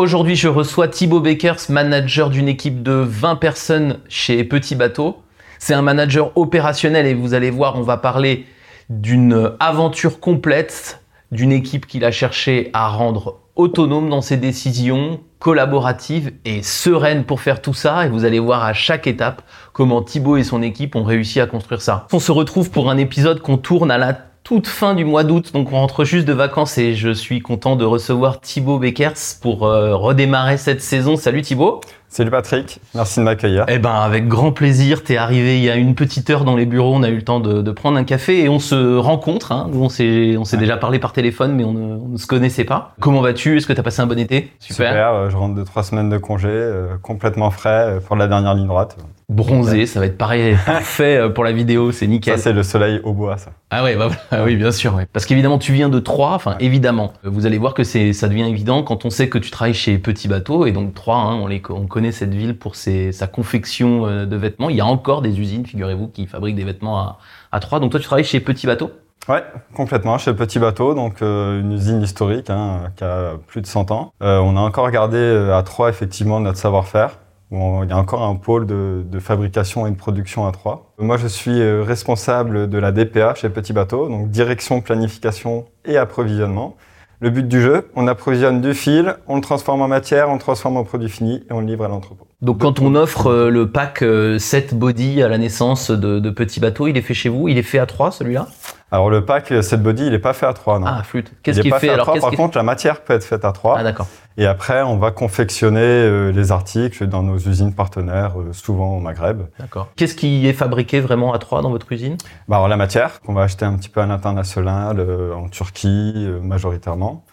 [0.00, 5.18] Aujourd'hui, je reçois Thibaut Beckers, manager d'une équipe de 20 personnes chez Petit Bateau.
[5.58, 8.46] C'est un manager opérationnel et vous allez voir, on va parler
[8.88, 11.02] d'une aventure complète,
[11.32, 17.42] d'une équipe qu'il a cherché à rendre autonome dans ses décisions, collaborative et sereine pour
[17.42, 18.06] faire tout ça.
[18.06, 19.42] Et vous allez voir à chaque étape
[19.74, 22.06] comment Thibaut et son équipe ont réussi à construire ça.
[22.10, 25.52] On se retrouve pour un épisode qu'on tourne à la toute fin du mois d'août,
[25.52, 29.64] donc on rentre juste de vacances et je suis content de recevoir Thibaut Beckers pour
[29.64, 31.14] euh, redémarrer cette saison.
[31.14, 31.80] Salut Thibaut
[32.12, 33.66] Salut Patrick, merci de m'accueillir.
[33.68, 36.66] Eh ben avec grand plaisir, t'es arrivé il y a une petite heure dans les
[36.66, 39.52] bureaux, on a eu le temps de, prendre un café et on se rencontre.
[39.52, 39.68] Hein.
[39.72, 42.96] Nous on s'est on s'est déjà parlé par téléphone mais on ne, se connaissait pas.
[42.98, 43.56] Comment vas-tu?
[43.56, 44.50] Est-ce que t'as passé un bon été?
[44.58, 44.88] Super.
[44.88, 48.54] Super, euh, je rentre de trois semaines de congé, euh, complètement frais pour la dernière
[48.54, 48.96] ligne droite
[49.30, 52.36] bronzé, ça va être pareil, parfait euh, pour la vidéo, c'est nickel.
[52.36, 53.52] Ça c'est le soleil au bois, ça.
[53.70, 54.98] Ah ouais, bah, ah oui, bien sûr.
[55.12, 57.12] Parce qu'évidemment, tu viens de Troyes, enfin évidemment.
[57.22, 59.98] Vous allez voir que c'est, ça devient évident quand on sait que tu travailles chez
[59.98, 64.06] Petit Bateau et donc Troyes, hein, on, les, on connaît cette ville pour sa confection
[64.06, 64.70] euh, de vêtements.
[64.70, 67.18] Il y a encore des usines, figurez-vous, qui fabriquent des vêtements à,
[67.52, 67.80] à Troyes.
[67.80, 68.90] Donc toi, tu travailles chez Petit Bateau?
[69.28, 73.66] Ouais, complètement, chez Petit Bateau, donc euh, une usine historique hein, qui a plus de
[73.66, 74.12] 100 ans.
[74.20, 75.18] on a encore gardé
[75.52, 77.18] à Troyes effectivement notre savoir-faire
[77.52, 80.86] il y a encore un pôle de, fabrication et de production à Troyes.
[80.98, 85.96] Moi, je suis euh, responsable de la DPA chez Petit Bateau, donc direction, planification et
[85.96, 86.76] approvisionnement.
[87.22, 90.38] Le but du jeu, on approvisionne du fil, on le transforme en matière, on le
[90.38, 92.29] transforme en produit fini et on le livre à l'entrepôt.
[92.42, 94.36] Donc quand on offre euh, le pack 7 euh,
[94.72, 97.48] body à la naissance de, de Petit Bateau, il est fait chez vous?
[97.48, 98.46] Il est fait à 3 celui-là?
[98.92, 100.86] Alors le pack cette body, il n'est pas fait à 3, non.
[100.88, 101.32] Ah, flûte.
[101.42, 102.12] Qu'est-ce qu'il fait, fait alors?
[102.12, 103.76] Par contre, la matière peut être faite à 3.
[103.78, 104.08] Ah, d'accord.
[104.36, 109.00] Et après, on va confectionner euh, les articles dans nos usines partenaires, euh, souvent au
[109.00, 109.42] Maghreb.
[109.58, 109.88] D'accord.
[109.96, 112.16] Qu'est-ce qui est fabriqué vraiment à 3 dans votre usine?
[112.48, 116.28] Bah, alors, la matière qu'on va acheter un petit peu à l'international, euh, en Turquie
[116.42, 117.24] majoritairement.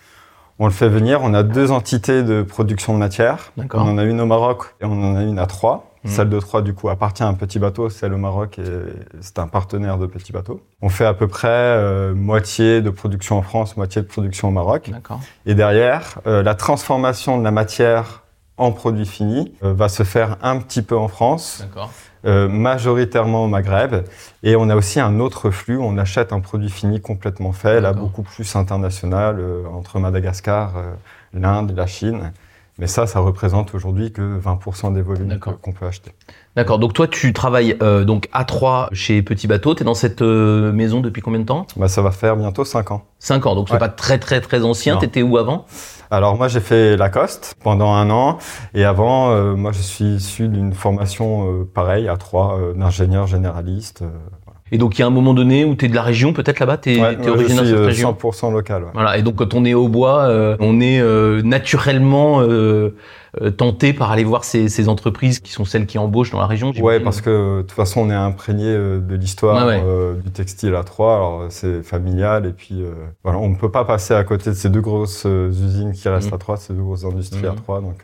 [0.59, 1.19] On le fait venir.
[1.23, 3.51] On a deux entités de production de matière.
[3.73, 5.83] On en a une au Maroc et on en a une à Troyes.
[6.03, 6.11] Mhm.
[6.11, 8.59] Celle de Troyes, du coup, appartient à un petit bateau, celle au Maroc,
[9.21, 10.61] c'est un partenaire de petit bateau.
[10.81, 14.51] On fait à peu près euh, moitié de production en France, moitié de production au
[14.51, 14.91] Maroc.
[15.45, 18.23] Et derrière, euh, la transformation de la matière
[18.57, 21.65] en produit fini euh, va se faire un petit peu en France,
[22.27, 24.03] majoritairement au Maghreb.
[24.43, 27.93] Et on a aussi un autre flux, on achète un produit fini complètement fait, là
[27.93, 29.41] beaucoup plus international,
[29.73, 30.73] entre Madagascar,
[31.33, 32.31] l'Inde et la Chine.
[32.79, 36.11] Mais ça, ça représente aujourd'hui que 20% des volumes qu'on peut acheter.
[36.55, 36.77] D'accord.
[36.77, 39.73] Donc toi, tu travailles euh, donc à 3 chez Petit Bateau.
[39.73, 41.65] Tu es dans cette euh, maison depuis combien de temps?
[41.75, 43.03] Bah, Ça va faire bientôt 5 ans.
[43.19, 44.97] 5 ans, donc c'est pas très très très ancien.
[44.97, 45.65] Tu étais où avant?
[46.11, 48.37] Alors moi j'ai fait Lacoste pendant un an
[48.73, 54.03] et avant euh, moi je suis issu d'une formation pareille à 3 d'ingénieur généraliste.
[54.71, 56.59] Et donc il y a un moment donné où tu es de la région, peut-être
[56.59, 58.17] là-bas, tu es, originaire de cette région?
[58.19, 58.85] 100% local.
[58.93, 62.93] Voilà, et donc quand on est au bois, euh, on est euh, naturellement euh,
[63.55, 66.71] tenté par aller voir ces, ces, entreprises qui sont celles qui embauchent dans la région.
[66.79, 69.69] Ouais, parce que de toute façon on est imprégné de l'histoire
[70.23, 72.83] du textile à Troyes, alors c'est familial et puis
[73.23, 76.31] voilà, on ne peut pas passer à côté de ces deux grosses usines qui restent
[76.31, 76.35] mmh.
[76.35, 77.61] à Troyes, ces deux grosses industries à mmh.
[77.61, 78.03] Troyes, donc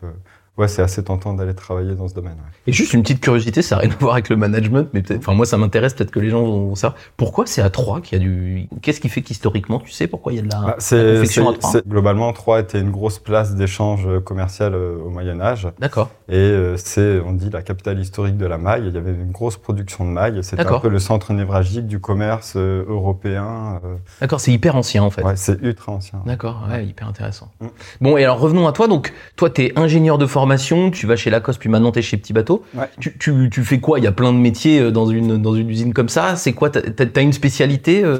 [0.56, 2.36] ouais, c'est assez tentant d'aller travailler dans ce domaine.
[2.66, 5.20] Et juste une petite curiosité, ça n'a rien à voir avec le management, mais peut-être,
[5.20, 6.98] enfin moi ça m'intéresse, peut-être que les gens vont savoir.
[7.16, 10.32] Pourquoi c'est à 3 qu'il y a du, qu'est-ce qui fait qu'historiquement, tu sais pourquoi
[10.32, 13.54] il y a de la, bah, confection à 3 Globalement, 3 était une grosse place
[13.54, 15.68] d'échange commercial euh, au Moyen Âge.
[15.78, 16.10] D'accord.
[16.28, 18.84] Et euh, c'est, on dit, la capitale historique de la maille.
[18.86, 20.42] Il y avait une grosse production de maille.
[20.42, 23.80] C'était un peu le centre névralgique du commerce euh, européen.
[24.20, 25.22] D'accord, c'est hyper ancien en fait.
[25.22, 26.22] Ouais, c'est ultra ancien.
[26.26, 27.50] D'accord, ouais, hyper intéressant.
[27.60, 27.66] Mm.
[28.00, 28.88] Bon, et alors revenons à toi.
[28.88, 30.43] Donc, toi, tu es ingénieur de formation
[30.92, 32.64] tu vas chez Lacoste, puis maintenant tu es chez Petit Bateau.
[32.98, 33.98] Tu, fais quoi?
[33.98, 36.36] Il y a plein de métiers euh, dans une, dans une usine comme ça.
[36.36, 36.70] C'est quoi?
[36.70, 38.18] Tu as, une spécialité euh,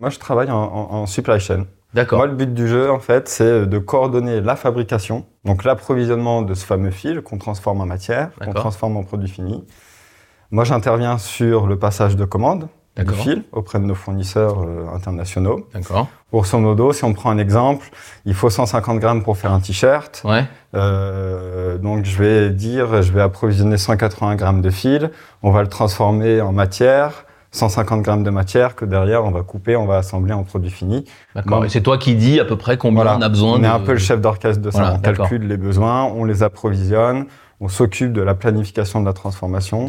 [0.00, 1.66] Moi, je travaille en, supply chain.
[1.94, 2.18] D'accord.
[2.18, 6.54] Moi, le but du jeu, en fait, c'est de coordonner la fabrication, donc l'approvisionnement de
[6.54, 9.64] ce fameux fil qu'on transforme en matière, qu'on transforme en produit fini.
[10.50, 15.66] Moi, j'interviens sur le passage de commandes, du fil auprès de nos fournisseurs euh, internationaux.
[15.72, 16.08] D'accord.
[16.30, 17.88] Grosso modo, si on prend un exemple,
[18.26, 20.22] il faut 150 grammes pour faire un t-shirt.
[20.24, 20.44] Ouais.
[20.74, 25.10] Euh, donc je vais dire, je vais approvisionner 180 grammes de fil,
[25.42, 27.24] on va le transformer en matière.
[27.54, 31.04] 150 grammes de matière que derrière on va couper, on va assembler en produit fini.
[31.34, 31.66] D'accord.
[31.66, 33.58] Et c'est toi qui dis à peu près combien on a besoin.
[33.58, 34.94] On est un peu le chef d'orchestre de ça.
[34.96, 37.26] on calcule les besoins, on les approvisionne,
[37.62, 39.86] on s'occupe de la planification de la transformation,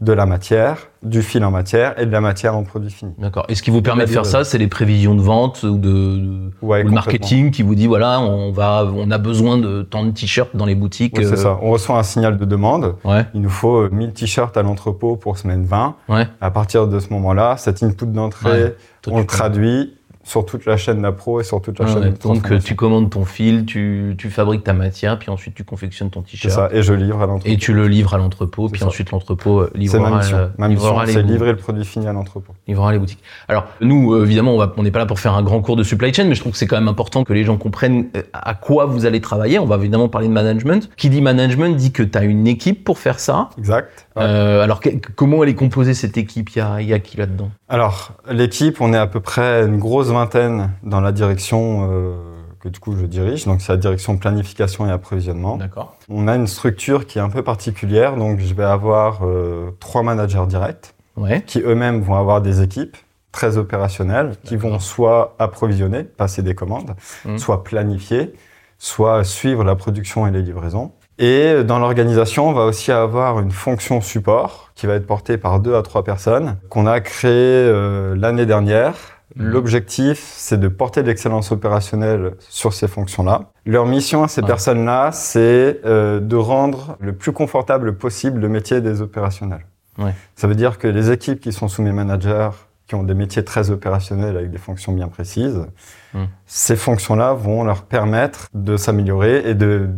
[0.00, 3.14] de la matière, du fil en matière et de la matière en produit fini.
[3.16, 3.46] D'accord.
[3.48, 6.50] Et ce qui vous permet de faire ça, c'est les prévisions de vente ou de,
[6.60, 10.54] le marketing qui vous dit voilà, on va, on a besoin de tant de t-shirts
[10.54, 11.14] dans les boutiques.
[11.16, 11.36] c'est euh.
[11.36, 11.58] ça.
[11.62, 12.96] On reçoit un signal de demande.
[13.32, 15.96] Il nous faut 1000 t-shirts à l'entrepôt pour semaine 20.
[16.42, 18.74] À partir de ce moment-là, cet input d'entrée,
[19.06, 19.94] on le traduit
[20.26, 23.10] sur toute la chaîne d'Apro et sur toute la ah chaîne Donc que tu commandes
[23.10, 26.42] ton fil, tu, tu, fabriques ta matière, puis ensuite tu confectionnes ton t-shirt.
[26.42, 27.48] C'est ça, et je livre à l'entrepôt.
[27.48, 30.10] Et tu le livres à l'entrepôt, puis ensuite l'entrepôt euh, livrera.
[30.10, 30.50] Ma mission.
[30.58, 32.54] Ma mission, c'est livrer le produit fini à l'entrepôt.
[32.66, 33.22] Livrera les boutiques.
[33.46, 36.12] Alors nous, euh, évidemment, on n'est pas là pour faire un grand cours de supply
[36.12, 38.54] chain, mais je trouve que c'est quand même important que les gens comprennent euh, à
[38.54, 39.60] quoi vous allez travailler.
[39.60, 40.90] On va évidemment parler de management.
[40.96, 43.50] Qui dit management dit que tu as une équipe pour faire ça.
[43.58, 44.08] Exact.
[44.18, 44.80] Euh, alors
[45.14, 46.50] comment elle est composée cette équipe?
[46.50, 47.50] Il y a, y a qui là-dedans?
[47.68, 52.14] Alors l'équipe, on est à peu près une grosse vingtaine dans la direction euh,
[52.60, 53.44] que du coup je dirige.
[53.46, 55.56] Donc c'est la direction planification et approvisionnement.
[55.56, 55.96] D'accord.
[56.08, 58.16] On a une structure qui est un peu particulière.
[58.16, 61.42] Donc je vais avoir euh, trois managers directs ouais.
[61.46, 62.96] qui eux-mêmes vont avoir des équipes
[63.32, 66.94] très opérationnelles qui vont soit approvisionner, passer des commandes,
[67.26, 67.36] mmh.
[67.36, 68.32] soit planifier,
[68.78, 70.92] soit suivre la production et les livraisons.
[71.18, 75.60] Et dans l'organisation, on va aussi avoir une fonction support qui va être portée par
[75.60, 78.94] deux à trois personnes qu'on a créée euh, l'année dernière.
[79.34, 79.48] Mhm.
[79.48, 83.50] L'objectif, c'est de porter l'excellence opérationnelle sur ces fonctions-là.
[83.64, 88.80] Leur mission à ces personnes-là, c'est euh, de rendre le plus confortable possible le métier
[88.80, 89.66] des opérationnels.
[89.98, 90.14] Ouais.
[90.36, 92.50] Ça veut dire que les équipes qui sont sous mes managers,
[92.86, 95.66] qui ont des métiers très opérationnels avec des fonctions bien précises,
[96.14, 96.28] mhm.
[96.46, 99.88] ces fonctions-là vont leur permettre de s'améliorer et de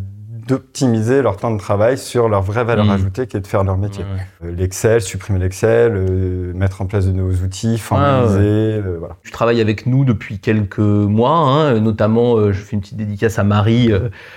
[0.48, 2.90] d'optimiser leur temps de travail sur leur vraie valeur mmh.
[2.90, 4.04] ajoutée qui est de faire leur métier.
[4.42, 9.16] Euh, L'Excel, supprimer l'Excel, euh, mettre en place de nouveaux outils, formaliser, euh, voilà.
[9.22, 13.44] Tu travailles avec nous depuis quelques mois, hein, notamment je fais une petite dédicace à
[13.44, 13.90] Marie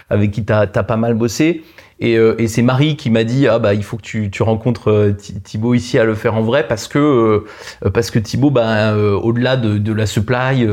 [0.09, 1.63] avec qui tu as, pas mal bossé.
[1.99, 5.13] Et, et c'est Marie qui m'a dit ah bah il faut que tu, tu rencontres
[5.43, 7.45] Thibaut ici à le faire en vrai parce que
[7.93, 10.67] parce que Thibaut bah au-delà de, de, la supply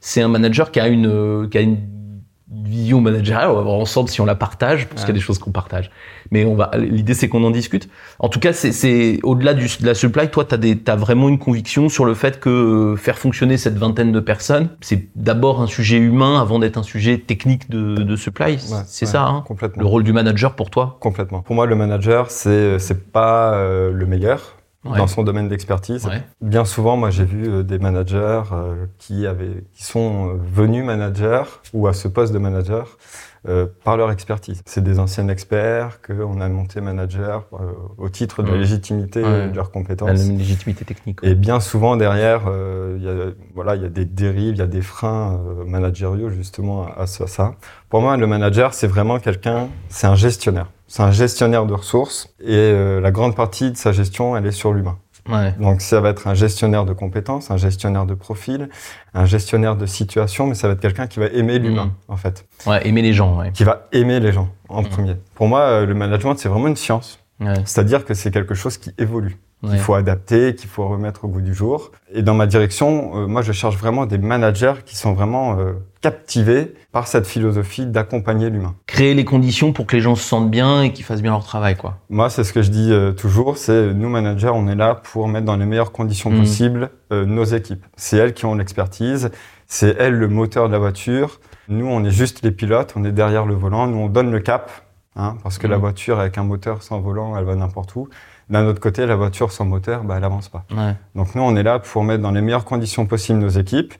[0.00, 1.76] c'est un manager qui a une qui a une
[2.50, 5.24] vision managériale, on va voir ensemble si on la partage, parce qu'il y a des
[5.24, 5.90] choses qu'on partage.
[6.30, 7.88] Mais on va, l'idée c'est qu'on en discute.
[8.18, 10.54] En tout cas, c'est au-delà de la supply, toi, tu
[10.86, 14.70] as, vraiment une conviction sur le fait que euh, faire fonctionner cette vingtaine de personnes,
[14.80, 18.58] c'est d'abord un sujet humain avant d'être un sujet technique de, de supply.
[18.86, 19.82] c'est ça, hein complètement.
[19.82, 21.42] Le rôle du manager pour toi Complètement.
[21.42, 26.08] Pour moi, le manager, c'est c'est pas euh, le meilleur dans son domaine d'expertise.
[26.40, 30.84] Bien souvent, moi, j'ai vu euh, des managers euh, qui, avaient, qui sont euh, venus
[30.84, 32.96] managers ou à ce poste de manager
[33.84, 34.62] par leur expertise.
[34.66, 37.46] C'est des anciens experts qu'on a monté manager
[37.96, 40.08] au titre de la légitimité de leurs compétences.
[40.08, 41.18] La légitimité technique.
[41.22, 42.42] Et bien souvent, derrière,
[42.96, 46.86] il y, a, voilà, y a des dérives, il y a des freins managériaux justement
[46.86, 47.54] à, à ça.
[47.88, 50.70] Pour moi, le manager, c'est vraiment quelqu'un, c'est un gestionnaire.
[50.90, 54.52] C'est un gestionnaire de ressources et euh, la grande partie de sa gestion, elle est
[54.52, 54.98] sur l'humain.
[55.28, 55.52] Ouais.
[55.60, 58.68] Donc ça va être un gestionnaire de compétences, un gestionnaire de profil,
[59.14, 62.12] un gestionnaire de situation, mais ça va être quelqu'un qui va aimer l'humain mmh.
[62.12, 62.46] en fait.
[62.66, 63.38] Ouais, aimer les gens.
[63.38, 63.52] Ouais.
[63.52, 64.88] Qui va aimer les gens en mmh.
[64.88, 65.16] premier.
[65.34, 67.20] Pour moi, euh, le management c'est vraiment une science.
[67.64, 71.40] C'est-à-dire que c'est quelque chose qui évolue qu'il faut adapter, qu'il faut remettre au goût
[71.40, 71.90] du jour.
[72.12, 75.72] Et dans ma direction, euh, moi, je cherche vraiment des managers qui sont vraiment euh,
[76.00, 78.76] captivés par cette philosophie d'accompagner l'humain.
[78.86, 81.44] Créer les conditions pour que les gens se sentent bien et qu'ils fassent bien leur
[81.44, 81.98] travail, quoi.
[82.08, 85.26] Moi, c'est ce que je dis euh, toujours, c'est nous, managers, on est là pour
[85.26, 86.38] mettre dans les meilleures conditions mmh.
[86.38, 87.86] possibles nos équipes.
[87.96, 89.30] C'est elles qui ont l'expertise,
[89.66, 91.40] c'est elles le moteur de la voiture.
[91.68, 94.40] Nous, on est juste les pilotes, on est derrière le volant, nous, on donne le
[94.40, 94.70] cap,
[95.16, 95.80] hein, parce que la mmh.
[95.80, 98.08] voiture, avec un moteur sans volant, elle va n'importe où.
[98.50, 100.64] D'un autre côté, la voiture sans moteur, bah, elle avance pas.
[101.14, 103.94] Donc nous, on est là pour mettre dans les meilleures conditions possibles nos équipes,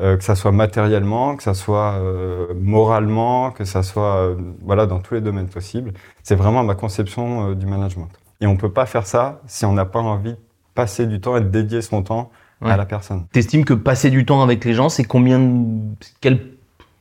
[0.00, 4.34] euh, que ça soit matériellement, que ça soit euh, moralement, que ça soit euh,
[4.64, 5.92] voilà dans tous les domaines possibles.
[6.22, 8.08] C'est vraiment ma conception du management.
[8.40, 10.38] Et on peut pas faire ça si on n'a pas envie de
[10.74, 12.30] passer du temps et de dédier son temps
[12.60, 13.26] à la personne.
[13.32, 15.40] T'estimes que passer du temps avec les gens, c'est combien,
[16.20, 16.40] quel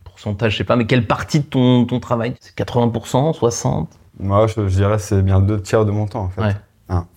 [0.03, 2.35] pourcentage, je sais pas, mais quelle partie de ton, ton travail?
[2.39, 3.89] C'est 80%, 60
[4.19, 6.55] Moi, je, je dirais c'est bien deux tiers de mon temps en fait.
[6.91, 7.07] Hein.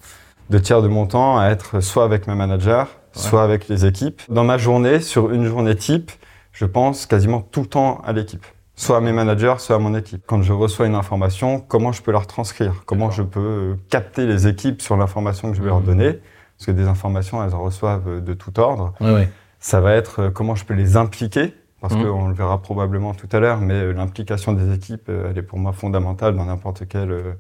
[0.51, 4.23] Deux tiers de mon temps à être soit avec mes managers, soit avec les équipes.
[4.29, 6.11] Dans ma journée, sur une journée type,
[6.53, 8.45] je pense quasiment tout le temps à l'équipe.
[8.77, 10.23] Soit à mes managers, soit à mon équipe.
[10.27, 12.83] Quand je reçois une information, comment je peux la retranscrire?
[12.87, 15.85] Comment je peux euh, capter les équipes sur l'information que je vais leur mmh.
[15.85, 16.13] donner?
[16.59, 18.93] Parce que des informations, elles en reçoivent euh, de tout ordre.
[19.61, 21.55] Ça va être euh, comment je peux les impliquer?
[21.81, 22.03] Parce mmh.
[22.03, 25.73] qu'on le verra probablement tout à l'heure, mais l'implication des équipes, elle est pour moi
[25.73, 27.37] fondamentale dans n'importe quel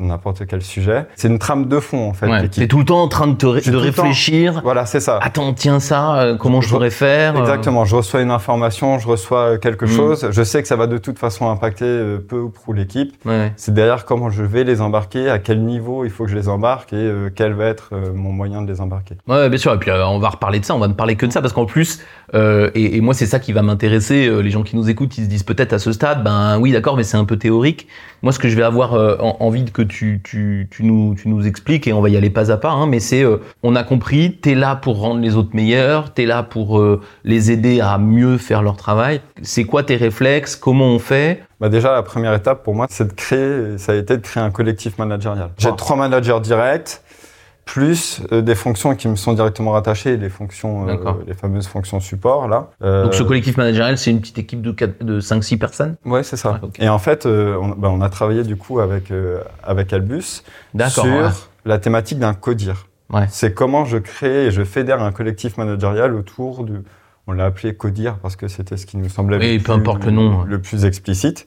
[0.00, 1.06] n'importe quel sujet.
[1.14, 2.26] C'est une trame de fond en fait.
[2.26, 4.60] Ouais, T'es tout le temps en train de, te de réfléchir.
[4.62, 5.18] Voilà, c'est ça.
[5.22, 7.84] Attends, tiens ça, euh, comment je, pourrais faire euh Exactement.
[7.84, 9.88] Je reçois une information, je reçois quelque mm.
[9.88, 10.28] chose.
[10.30, 13.14] Je sais que ça va de toute façon impacter euh, peu ou prou l'équipe.
[13.24, 13.52] Ouais.
[13.56, 16.48] C'est derrière comment je vais les embarquer, à quel niveau il faut que je les
[16.48, 19.16] embarque et quel va être mon moyen de les embarquer.
[19.28, 19.72] Ouais, bien sûr.
[19.74, 20.74] Et puis on va reparler de ça.
[20.74, 22.00] On va ne parler que de ça parce qu'en plus,
[22.34, 24.30] et, et, moi c'est ça qui va m'intéresser.
[24.42, 26.96] les gens qui nous écoutent, ils se disent peut-être à ce stade, ben oui, d'accord,
[26.96, 27.86] mais c'est un peu théorique.
[28.22, 28.94] Moi, ce que je vais avoir
[29.40, 32.52] envie que tu, tu, tu, nous, tu nous expliques et on va y aller pas
[32.52, 35.36] à pas, hein, mais c'est euh, on a compris, tu es là pour rendre les
[35.36, 39.20] autres meilleurs, tu es là pour euh, les aider à mieux faire leur travail.
[39.42, 40.56] C'est quoi tes réflexes?
[40.56, 41.42] Comment on fait?
[41.60, 44.42] Bah déjà, la première étape pour moi, c'est de créer, ça a été de créer
[44.42, 45.50] un collectif managérial.
[45.58, 47.02] J'ai trois managers directs
[47.70, 50.96] plus euh, des fonctions qui me sont directement rattachées, les fonctions, euh,
[51.28, 52.70] les fameuses fonctions support là.
[52.82, 56.36] Euh, Donc ce collectif managérial, c'est une petite équipe de, de 5-6 personnes Ouais, c'est
[56.36, 56.60] ça.
[56.80, 59.12] Et en fait, on, bah, on, a travaillé du coup avec
[59.62, 60.42] avec Albus
[60.88, 61.06] sur
[61.64, 62.88] la thématique d'un codir.
[63.08, 63.26] Ouais.
[63.28, 66.80] C'est comment je crée et je fédère un collectif managérial autour du.
[67.28, 70.06] On l'a appelé codir parce que c'était ce qui nous semblait le, peu plus, importe
[70.06, 70.42] le, nom.
[70.42, 71.46] le plus explicite.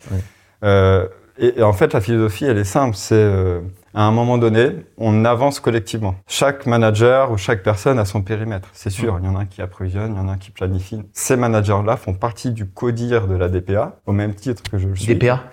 [0.63, 2.95] Et, et, en fait, la philosophie, elle est simple.
[2.95, 3.59] C'est
[3.93, 6.15] à un moment donné, on avance collectivement.
[6.27, 8.69] Chaque manager ou chaque personne a son périmètre.
[8.73, 10.51] C'est sûr, il y en a un qui approvisionne, il y en a un qui
[10.51, 11.01] planifie.
[11.13, 14.95] Ces managers-là font partie du CODIR de la DPA, au même titre que je le
[14.95, 15.13] suis.
[15.13, 15.43] DPA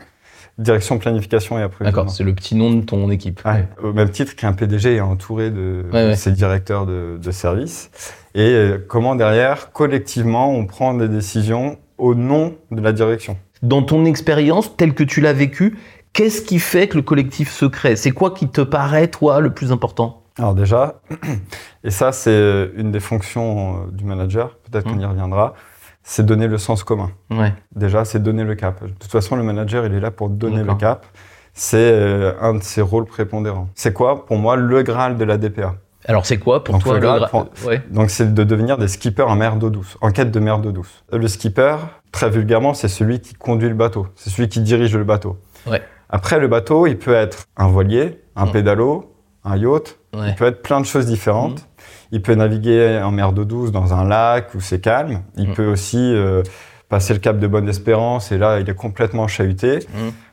[0.59, 2.03] Direction planification et approvisionnement.
[2.03, 3.41] D'accord, c'est le petit nom de ton équipe.
[3.47, 7.91] Ouais, Au même titre qu'un PDG est entouré de ses directeurs de, de service.
[8.35, 13.39] Et euh, comment derrière, collectivement, on prend des décisions au nom de la direction.
[13.63, 15.77] Dans ton expérience, telle que tu l'as vécue,
[16.13, 17.97] Qu'est-ce qui fait que le collectif se crée?
[17.97, 20.23] C'est quoi qui te paraît, toi, le plus important?
[20.39, 21.01] Alors déjà,
[21.85, 25.01] et ça c'est une des fonctions euh, du manager, peut-être qu'on mmh.
[25.01, 25.55] y reviendra,
[26.03, 27.11] c'est donner le sens commun.
[27.31, 27.53] Ouais.
[27.75, 28.83] Déjà, c'est donner le cap.
[28.83, 31.07] De toute façon, le manager, il est là pour donner le cap.
[31.53, 33.69] C'est euh, un de ses rôles prépondérants.
[33.75, 35.75] C'est quoi, pour moi, le Graal de la DPA
[36.07, 37.29] alors c'est quoi pour toi le Graal
[37.67, 37.83] ouais.
[37.91, 40.73] Donc c'est de devenir des skippers en mer d'eau douce, en quête de mer d'eau
[40.73, 41.05] douce.
[41.13, 41.77] Le skipper,
[42.11, 45.39] très vulgairement, c'est celui qui conduit le bateau, c'est celui qui dirige le bateau.
[45.67, 45.83] Ouais.
[46.11, 48.53] Après, le bateau, il peut être un voilier, un mm.
[48.53, 49.15] pédalo,
[49.45, 49.99] un yacht.
[50.13, 51.61] Il peut être plein de choses différentes.
[51.61, 51.65] Mm.
[52.13, 55.23] Il peut naviguer en mer d'eau douce dans un lac où c'est calme.
[55.37, 55.55] Il mm.
[55.55, 56.43] peut aussi euh,
[56.89, 59.79] passer le cap de Bonne-Espérance et là, il est complètement chahuté.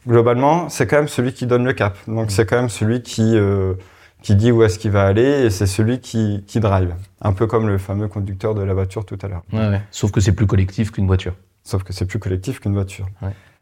[0.08, 1.96] Globalement, c'est quand même celui qui donne le cap.
[2.08, 3.76] Donc, c'est quand même celui qui, euh,
[4.24, 6.96] qui dit où est-ce qu'il va aller et c'est celui qui, qui drive.
[7.22, 9.44] Un peu comme le fameux conducteur de la voiture tout à l'heure.
[9.54, 11.36] Ouais, Sauf que c'est plus collectif qu'une voiture.
[11.64, 13.06] Sauf que c'est plus collectif qu'une voiture.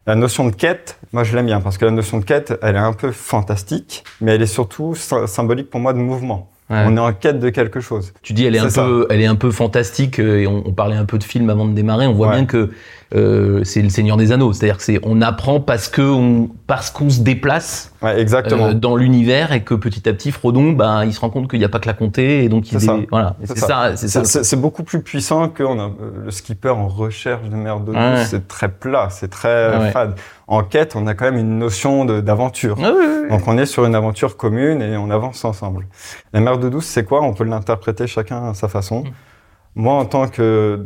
[0.08, 2.76] La notion de quête, moi je l'aime bien parce que la notion de quête, elle
[2.76, 6.48] est un peu fantastique, mais elle est surtout symbolique pour moi de mouvement.
[6.68, 8.12] On est en quête de quelque chose.
[8.22, 10.96] Tu dis elle est, un peu, elle est un peu fantastique euh, et on, parlait
[10.96, 12.08] un peu de film avant de démarrer.
[12.08, 12.70] On voit bien que
[13.14, 16.90] euh, c'est le Seigneur des Anneaux, c'est-à-dire que c'est on apprend parce que on, parce
[16.90, 18.68] qu'on se déplace exactement.
[18.68, 21.60] Euh, dans l'univers et que petit à petit Frodon, bah, il se rend compte qu'il
[21.60, 22.96] n'y a pas que la comté et donc il ça.
[23.12, 23.36] voilà.
[23.44, 24.24] C'est ça.
[24.24, 25.92] C'est beaucoup plus puissant que on a,
[26.24, 28.26] le skipper en recherche de mer d'eau douce.
[28.26, 30.16] C'est très plat, c'est très fade
[30.48, 32.78] en quête, on a quand même une notion d'aventure.
[32.80, 32.92] Ah
[33.30, 35.86] Donc on est sur une aventure commune et on avance ensemble.
[36.32, 37.22] La mer de douce, c'est quoi?
[37.22, 39.02] On peut l'interpréter chacun à sa façon.
[39.02, 39.10] Mm.
[39.74, 40.82] Moi, en tant que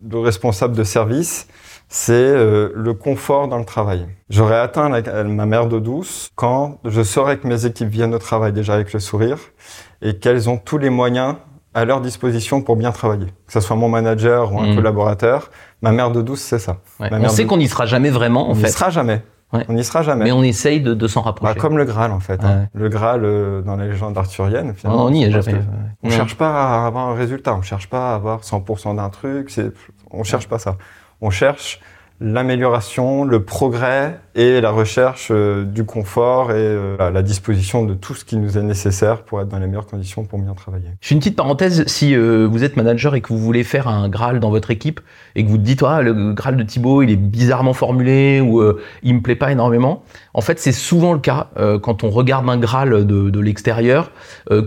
[0.00, 1.48] de, responsable de service,
[1.88, 4.06] c'est euh, le confort dans le travail.
[4.28, 4.88] J'aurais atteint
[5.24, 8.92] ma mer d'eau douce quand je saurais que mes équipes viennent au travail déjà avec
[8.92, 9.38] le sourire
[10.02, 11.36] et qu'elles ont tous les moyens
[11.72, 13.26] à leur disposition pour bien travailler.
[13.46, 14.76] Que ce soit mon manager ou un mm.
[14.76, 15.50] collaborateur,
[15.84, 16.78] ma mère de douce, c'est ça.
[16.98, 18.62] On sait qu'on n'y sera jamais vraiment, en on fait.
[18.62, 19.22] On n'y sera jamais.
[19.68, 20.24] On n'y sera jamais.
[20.24, 21.54] Mais on essaye de, s'en rapprocher.
[21.54, 22.42] Bah, comme le Graal, en fait.
[22.42, 22.66] Hein.
[22.74, 25.04] Le Graal euh, dans les légendes arthuriennes, finalement.
[25.04, 25.60] on n'y est jamais.
[26.02, 27.54] On ne cherche pas à avoir un résultat.
[27.54, 29.52] On ne cherche pas à avoir 100% d'un truc.
[30.10, 30.76] On ne cherche pas ça.
[31.20, 31.80] On cherche
[32.20, 38.14] l'amélioration, le progrès et la recherche euh, du confort et euh, la disposition de tout
[38.14, 40.86] ce qui nous est nécessaire pour être dans les meilleures conditions pour bien travailler.
[41.00, 43.88] Je fais une petite parenthèse, si euh, vous êtes manager et que vous voulez faire
[43.88, 45.00] un Graal dans votre équipe
[45.34, 48.62] et que vous dites ah, le Graal de Thibaut il est bizarrement formulé ou
[49.02, 50.04] il me plaît pas énormément,
[50.34, 51.48] en fait c'est souvent le cas
[51.82, 54.10] quand on regarde un Graal de, de l'extérieur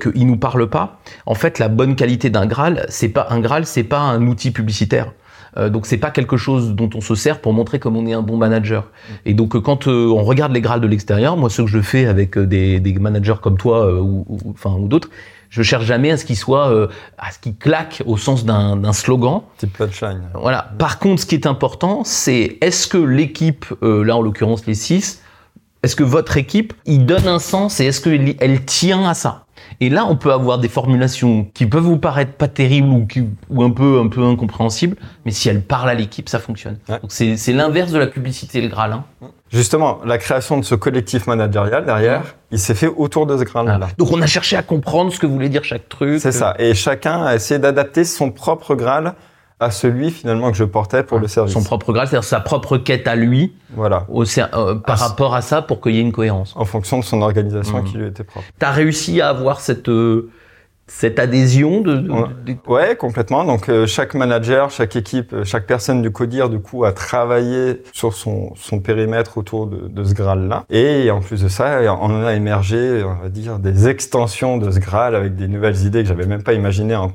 [0.01, 0.99] qu'il nous parle pas.
[1.25, 4.51] En fait la bonne qualité d'un Graal, c'est pas un Graal, c'est pas un outil
[4.51, 5.11] publicitaire.
[5.55, 8.13] Euh, donc c'est pas quelque chose dont on se sert pour montrer comme on est
[8.13, 8.91] un bon manager.
[9.25, 11.81] Et donc euh, quand euh, on regarde les grades de l'extérieur, moi ce que je
[11.81, 15.09] fais avec des, managers comme toi ou, enfin ou d'autres,
[15.49, 19.41] je cherche jamais à ce qu'il soit à ce qu'il claque au sens d'un slogan.
[19.57, 20.23] Type punchline.
[20.33, 20.71] Voilà.
[20.77, 25.21] Par contre, ce qui est important, c'est est-ce que l'équipe, là en l'occurrence les six,
[25.83, 29.46] est-ce que votre équipe, il donne un sens et est-ce qu'elle tient à ça?
[29.79, 33.07] Et là, on peut avoir des formulations qui peuvent vous paraître pas terribles ou,
[33.49, 36.77] ou un peu un peu incompréhensibles, mais si elles parlent à l'équipe, ça fonctionne.
[36.87, 38.93] Donc c'est l'inverse de la publicité, le Graal.
[38.93, 39.03] Hein.
[39.51, 43.79] Justement, la création de ce collectif managérial derrière, il s'est fait autour de ce Graal-là.
[43.81, 43.87] Ah.
[43.97, 46.19] Donc on a cherché à comprendre ce que voulait dire chaque truc.
[46.19, 46.53] C'est ça.
[46.59, 49.13] Et chacun a essayé d'adapter son propre Graal
[49.59, 51.53] à celui finalement que je portais pour le service.
[51.53, 53.53] Son propre Graal, c'est-à-dire sa propre quête à lui.
[53.73, 54.05] Voilà.
[54.09, 56.53] Au, euh, par rapport à ça, pour qu'il y ait une cohérence.
[56.55, 57.83] En fonction de son organisation mmh.
[57.85, 58.45] qui lui était propre.
[58.59, 60.29] Tu as réussi à avoir cette euh,
[60.89, 62.07] cette adhésion de,
[62.67, 62.95] ouais.
[62.95, 67.83] complètement donc euh, chaque manager chaque équipe chaque personne du codir du coup a travaillé
[67.91, 71.81] sur son, son périmètre autour de, de ce Graal là et en plus de ça
[71.99, 76.03] on a émergé on va dire des extensions de ce Graal avec des nouvelles idées
[76.03, 77.11] que j'avais même pas imaginées en,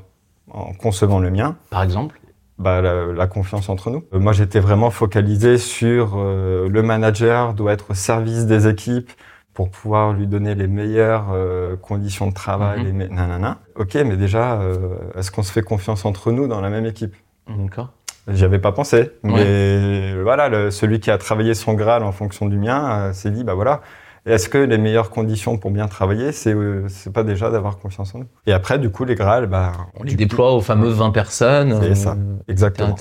[0.51, 2.21] en concevant le mien par exemple?
[2.59, 4.05] Bah, la, la, confiance entre nous.
[4.13, 9.11] Euh, moi, j'étais vraiment focalisé sur le manager doit être au service des équipes,
[9.55, 13.59] pour pouvoir lui donner les meilleures euh, conditions de travail, mm les nanana.
[13.77, 17.15] Ok, mais déjà, euh, est-ce qu'on se fait confiance entre nous dans la même équipe?
[17.49, 17.91] D'accord.
[18.29, 22.47] J'y avais pas pensé, mais voilà, le, celui qui a travaillé son Graal en fonction
[22.47, 23.81] du mien euh, s'est dit, bah voilà,
[24.25, 28.15] est-ce que les meilleures conditions pour bien travailler, c'est euh, c'est pas déjà d'avoir confiance
[28.15, 28.27] en nous?
[28.47, 31.79] Et après, du coup, les Graal, bah, on les déploie aux fameuses 20 personnes.
[31.83, 32.95] C'est ça, exactement.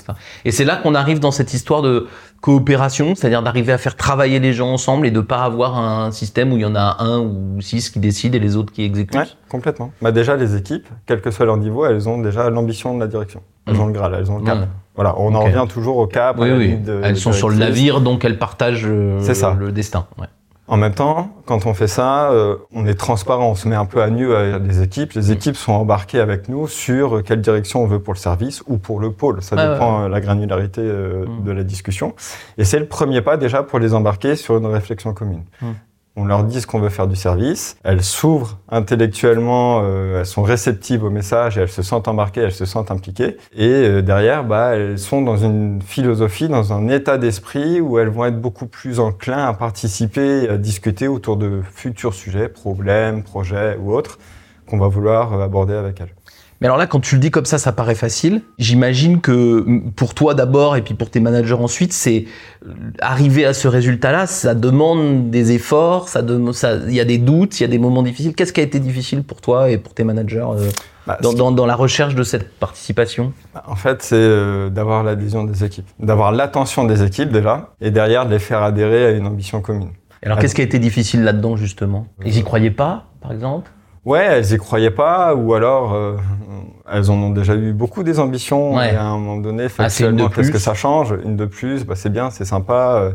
[0.44, 2.08] Et c'est là qu'on arrive dans cette histoire de
[2.40, 6.52] coopération, c'est-à-dire d'arriver à faire travailler les gens ensemble et de pas avoir un système
[6.52, 9.14] où il y en a un ou six qui décident et les autres qui exécutent.
[9.14, 9.92] Ouais, complètement.
[10.02, 13.06] Bah déjà, les équipes, quel que soit leur niveau, elles ont déjà l'ambition de la
[13.06, 13.42] direction.
[13.66, 13.80] Elles mmh.
[13.80, 14.66] ont le Graal, elles ont le cap.
[14.96, 16.36] Voilà, on en revient toujours au cap.
[16.38, 16.78] Oui, oui.
[17.04, 20.06] elles sont sur le navire, donc elles partagent euh, le destin.
[20.18, 20.26] Ouais.
[20.72, 23.84] En même temps, quand on fait ça, euh, on est transparent, on se met un
[23.84, 25.12] peu à nu avec les équipes.
[25.12, 28.78] Les équipes sont embarquées avec nous sur quelle direction on veut pour le service ou
[28.78, 29.42] pour le pôle.
[29.42, 31.44] Ça dépend de la granularité euh, mm.
[31.44, 32.14] de la discussion.
[32.56, 35.42] Et c'est le premier pas déjà pour les embarquer sur une réflexion commune.
[35.60, 35.72] Mm
[36.16, 40.42] on leur dit ce qu'on veut faire du service, elles s'ouvrent intellectuellement, euh, elles sont
[40.42, 43.36] réceptives au message elles se sentent embarquées, elles se sentent impliquées.
[43.54, 48.08] Et euh, derrière, bah, elles sont dans une philosophie, dans un état d'esprit où elles
[48.08, 53.76] vont être beaucoup plus enclins à participer, à discuter autour de futurs sujets, problèmes, projets
[53.80, 54.18] ou autres,
[54.66, 56.14] qu'on va vouloir aborder avec elles.
[56.62, 58.42] Mais alors là, quand tu le dis comme ça, ça paraît facile.
[58.56, 59.66] J'imagine que
[59.96, 62.26] pour toi d'abord et puis pour tes managers ensuite, c'est
[62.64, 67.58] euh, arriver à ce résultat-là, ça demande des efforts, ça il y a des doutes,
[67.58, 68.36] il y a des moments difficiles.
[68.36, 70.70] Qu'est-ce qui a été difficile pour toi et pour tes managers euh,
[71.04, 73.32] bah, dans, dans, dans, la recherche de cette participation?
[73.66, 78.24] En fait, c'est euh, d'avoir l'adhésion des équipes, d'avoir l'attention des équipes déjà, et derrière
[78.24, 79.90] de les faire adhérer à une ambition commune.
[80.24, 82.06] alors, qu'est-ce qui a été difficile là-dedans justement?
[82.24, 83.68] Ils y croyaient pas, par exemple?
[84.04, 86.16] Ouais, elles y croyaient pas, ou alors euh,
[86.90, 88.80] elles en ont déjà eu beaucoup des ambitions.
[88.80, 91.94] Et à un moment donné, ah, factuellement, qu'est-ce que ça change Une de plus, bah,
[91.96, 92.96] c'est bien, c'est sympa.
[92.96, 93.12] Euh.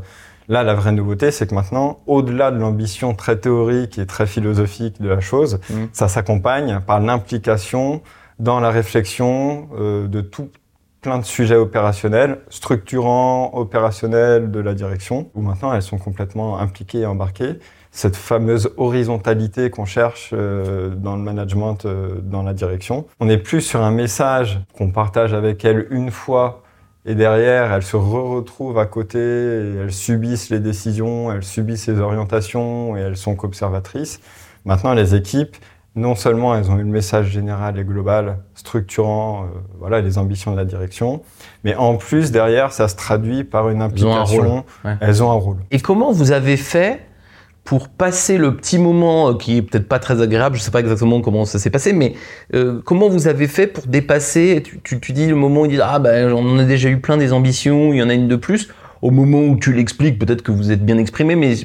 [0.50, 5.02] Là, la vraie nouveauté, c'est que maintenant, au-delà de l'ambition très théorique et très philosophique
[5.02, 5.88] de la chose, mm.
[5.92, 8.02] ça s'accompagne par l'implication
[8.40, 10.50] dans la réflexion euh, de tout
[11.02, 17.00] plein de sujets opérationnels, structurants, opérationnels de la direction, où maintenant elles sont complètement impliquées
[17.00, 17.60] et embarquées
[17.98, 23.08] cette fameuse horizontalité qu'on cherche euh, dans le management, euh, dans la direction.
[23.20, 26.62] On n'est plus sur un message qu'on partage avec elles une fois
[27.08, 32.00] et derrière, elles se retrouvent à côté et elles subissent les décisions, elles subissent les
[32.00, 34.20] orientations et elles sont qu'observatrices.
[34.66, 35.56] Maintenant, les équipes,
[35.96, 39.48] non seulement elles ont eu le message général et global, structurant euh,
[39.80, 41.24] voilà, les ambitions de la direction,
[41.64, 44.66] mais en plus, derrière, ça se traduit par une implication.
[45.02, 45.58] Elles ont un rôle.
[45.72, 47.07] Et comment vous avez fait
[47.68, 50.80] pour passer le petit moment euh, qui est peut-être pas très agréable, je sais pas
[50.80, 52.14] exactement comment ça s'est passé, mais
[52.56, 56.00] euh, comment vous avez fait pour dépasser tu, dis le moment où il dit ah
[56.00, 58.70] ben on a déjà eu plein des ambitions, il y en a une de plus.
[59.02, 61.56] Au moment où tu l'expliques, peut-être que vous êtes bien exprimé, mais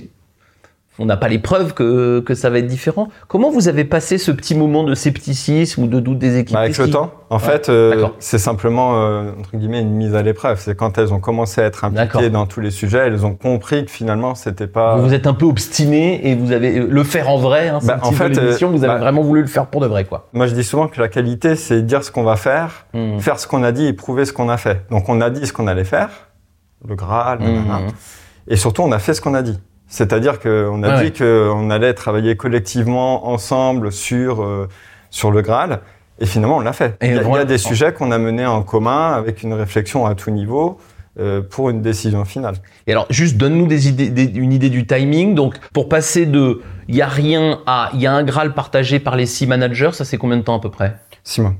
[1.03, 3.09] on n'a pas les preuves que, que, ça va être différent.
[3.27, 6.61] Comment vous avez passé ce petit moment de scepticisme ou de doute des équipes bah,
[6.61, 7.11] Avec le temps.
[7.29, 10.61] En fait, euh, c'est simplement euh, entre guillemets une mise à l'épreuve.
[10.61, 13.85] C'est quand elles ont commencé à être impliquées dans tous les sujets, elles ont compris
[13.85, 14.97] que finalement c'était pas.
[14.97, 17.69] Vous, êtes un peu obstiné et vous avez euh, le faire en vrai.
[17.69, 20.29] Hein, bah, en fait, vous avez bah, vraiment voulu le faire pour de vrai, quoi.
[20.33, 23.19] Moi, je dis souvent que la qualité, c'est dire ce qu'on va faire, hmm.
[23.19, 24.87] faire ce qu'on a dit et prouver ce qu'on a fait.
[24.91, 26.11] Donc, on a dit ce qu'on allait faire,
[26.87, 27.89] le Graal, mmh.
[28.47, 29.59] et surtout, on a fait ce qu'on a dit.
[29.93, 34.67] C'est-à-dire qu'on a dit qu'on allait travailler collectivement ensemble sur, euh,
[35.11, 35.81] sur le Graal.
[36.19, 36.97] Et finalement, on l'a fait.
[37.03, 40.31] il, y a, des sujets qu'on a menés en commun avec une réflexion à tout
[40.31, 40.79] niveau
[41.21, 42.55] euh, pour une décision finale.
[42.87, 45.35] Et alors, juste donne-nous des idées, une idée du timing.
[45.35, 48.99] Donc, pour passer de il y a rien à il y a un Graal partagé
[48.99, 50.97] par les six managers, ça c'est combien de temps à peu près?
[51.23, 51.55] Six mois.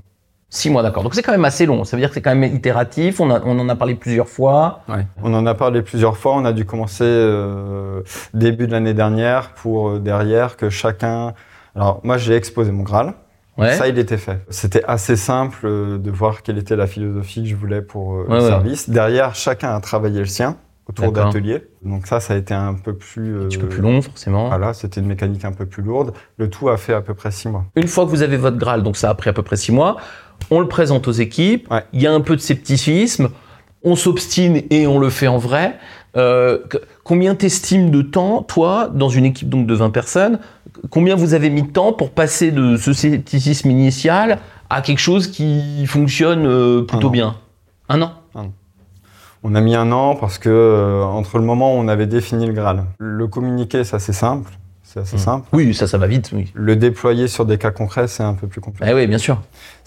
[0.55, 1.03] Six mois, d'accord.
[1.03, 1.83] Donc c'est quand même assez long.
[1.85, 3.21] Ça veut dire que c'est quand même itératif.
[3.21, 4.81] On, on en a parlé plusieurs fois.
[4.87, 5.07] Ouais.
[5.23, 6.35] On en a parlé plusieurs fois.
[6.35, 8.03] On a dû commencer euh,
[8.35, 11.33] début de l'année dernière pour euh, derrière que chacun.
[11.75, 13.15] Alors moi j'ai exposé mon Graal.
[13.57, 13.73] Ouais.
[13.73, 14.45] Ça, il était fait.
[14.51, 18.27] C'était assez simple euh, de voir quelle était la philosophie que je voulais pour euh,
[18.29, 18.91] le service.
[18.91, 21.63] Derrière, chacun a travaillé le sien autour d'ateliers.
[21.83, 23.43] Donc ça, ça a été un peu plus...
[23.43, 24.49] un petit peu plus long, forcément.
[24.49, 26.13] Voilà, c'était une mécanique un peu plus lourde.
[26.39, 27.65] Le tout a fait à peu près six mois.
[27.77, 29.71] Une fois que vous avez votre Graal, donc ça a pris à peu près six
[29.71, 29.97] mois,
[30.51, 33.31] on le présente aux équipes, il y a un peu de scepticisme,
[33.85, 35.79] on s'obstine et on le fait en vrai.
[36.17, 36.59] Euh,
[37.05, 40.39] combien t'estimes de temps, toi, dans une équipe donc de 20 personnes,
[40.91, 45.29] combien vous avez mis de temps pour passer de ce scepticisme initial à quelque chose
[45.29, 47.37] qui fonctionne euh, plutôt bien?
[47.89, 48.13] Un an.
[49.45, 52.47] On a mis un an parce que euh, entre le moment où on avait défini
[52.47, 54.53] le Graal, le communiquer, c'est assez simple.
[54.93, 55.21] C'est assez hmm.
[55.21, 55.49] simple.
[55.53, 56.31] Oui, ça, ça va vite.
[56.35, 56.51] Oui.
[56.53, 58.91] Le déployer sur des cas concrets, c'est un peu plus compliqué.
[58.91, 59.41] Eh oui, bien sûr.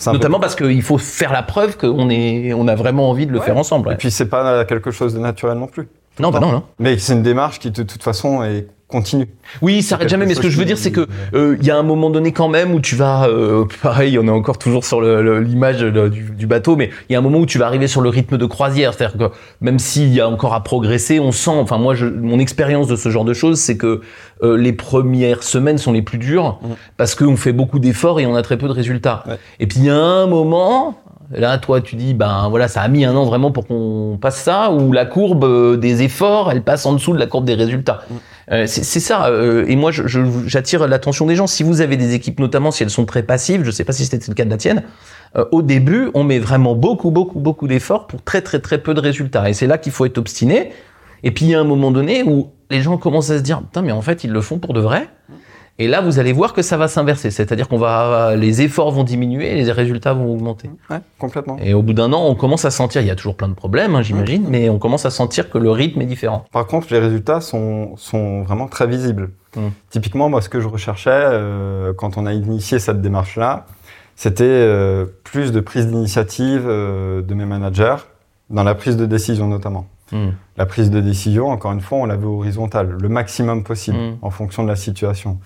[0.08, 3.58] Notamment parce qu'il faut faire la preuve qu'on on a vraiment envie de le faire
[3.58, 3.92] ensemble.
[3.92, 5.88] Et puis, c'est pas quelque chose de naturel non plus.
[6.20, 6.64] Non, bah non, non.
[6.80, 9.28] Mais c'est une démarche qui, de toute façon, est continue.
[9.62, 10.26] Oui, ça s'arrête jamais.
[10.26, 12.32] Mais ce que je veux dire, c'est que euh, il y a un moment donné
[12.32, 16.76] quand même où tu vas, euh, pareil, on est encore toujours sur l'image du, bateau,
[16.76, 18.94] mais il y a un moment où tu vas arriver sur le rythme de croisière.
[18.94, 21.52] C'est-à-dire que même s'il y a encore à progresser, on sent.
[21.52, 24.02] Enfin, moi, je, mon expérience de ce genre de choses, c'est que
[24.44, 26.68] euh, les premières semaines sont les plus dures mmh.
[26.98, 29.24] parce qu'on fait beaucoup d'efforts et on a très peu de résultats.
[29.60, 31.00] Et puis il y a un moment,
[31.32, 34.42] Là, toi, tu dis, ben voilà, ça a mis un an vraiment pour qu'on passe
[34.42, 37.56] ça, ou la courbe euh, des efforts, elle passe en dessous de la courbe des
[37.56, 38.02] résultats.
[38.10, 38.14] Mm.
[38.52, 39.26] Euh, c'est ça.
[39.28, 41.48] Euh, et moi, j'attire l'attention des gens.
[41.48, 43.94] Si vous avez des équipes, notamment si elles sont très passives, je ne sais pas
[43.94, 44.84] si c'était le cas de la tienne,
[45.52, 49.02] au début, on met vraiment beaucoup, beaucoup, beaucoup d'efforts pour très, très, très peu de
[49.02, 49.50] résultats.
[49.50, 50.72] Et c'est là qu'il faut être obstiné.
[51.24, 53.60] Et puis, il y a un moment donné où les gens commencent à se dire,
[53.60, 55.10] putain, mais en fait, ils le font pour de vrai.
[55.78, 57.32] Et là, vous allez voir que ça va s'inverser.
[57.32, 60.70] C'est-à-dire qu'on va, les efforts vont diminuer et les résultats vont augmenter.
[60.90, 61.58] Ouais, complètement.
[61.62, 63.54] Et au bout d'un an, on commence à sentir, il y a toujours plein de
[63.56, 66.46] problèmes, hein, j'imagine, mais on commence à sentir que le rythme est différent.
[66.54, 69.32] Par contre, les résultats sont, sont vraiment très visibles.
[69.58, 69.72] Hum.
[69.90, 73.66] Typiquement, moi, ce que je recherchais euh, quand on a initié cette démarche-là,
[74.16, 77.98] c'était euh, plus de prise d'initiative euh, de mes managers,
[78.50, 79.88] dans la prise de décision notamment.
[80.14, 80.34] Hum.
[80.56, 84.18] La prise de décision, encore une fois, on la veut horizontale, le maximum possible, hum.
[84.22, 85.38] en fonction de la situation.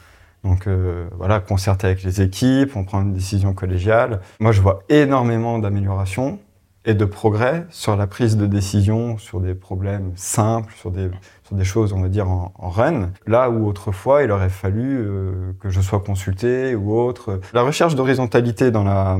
[0.43, 4.21] Donc euh, voilà, concerter avec les équipes, on prend une décision collégiale.
[4.39, 6.39] Moi, je vois énormément d'améliorations
[6.85, 11.09] et de progrès sur la prise de décision, sur des problèmes simples, sur des,
[11.43, 13.11] sur des choses, on va dire, en, en run.
[13.27, 17.41] Là où autrefois, il aurait fallu euh, que je sois consulté ou autre.
[17.53, 19.17] La recherche d'horizontalité dans la,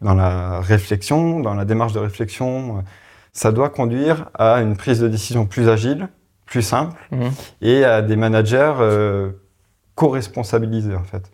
[0.00, 2.84] dans la réflexion, dans la démarche de réflexion,
[3.32, 6.08] ça doit conduire à une prise de décision plus agile,
[6.46, 7.26] plus simple, mmh.
[7.60, 9.30] et à des managers euh,
[9.98, 11.30] co-responsabiliser en fait.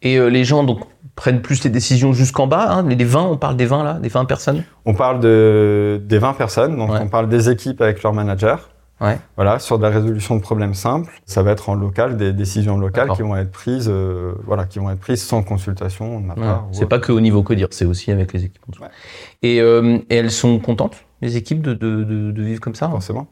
[0.00, 0.80] Et euh, les gens donc
[1.14, 4.08] prennent plus les décisions jusqu'en bas, hein, les 20, on parle des 20 là, des
[4.08, 4.64] 20 personnes?
[4.86, 8.56] On parle de, des 20 personnes, donc on parle des équipes avec leurs managers.
[9.00, 9.18] Ouais.
[9.36, 12.78] Voilà, sur de la résolution de problèmes simples, ça va être en local des décisions
[12.78, 16.34] locales qui vont être prises, euh, voilà, qui vont être prises sans consultation de ma
[16.34, 16.66] part.
[16.72, 18.64] C'est pas que au niveau codir, c'est aussi avec les équipes.
[19.42, 22.88] Et, euh, et, elles sont contentes, les équipes, de, de, de, vivre comme ça?
[22.88, 23.28] Forcément.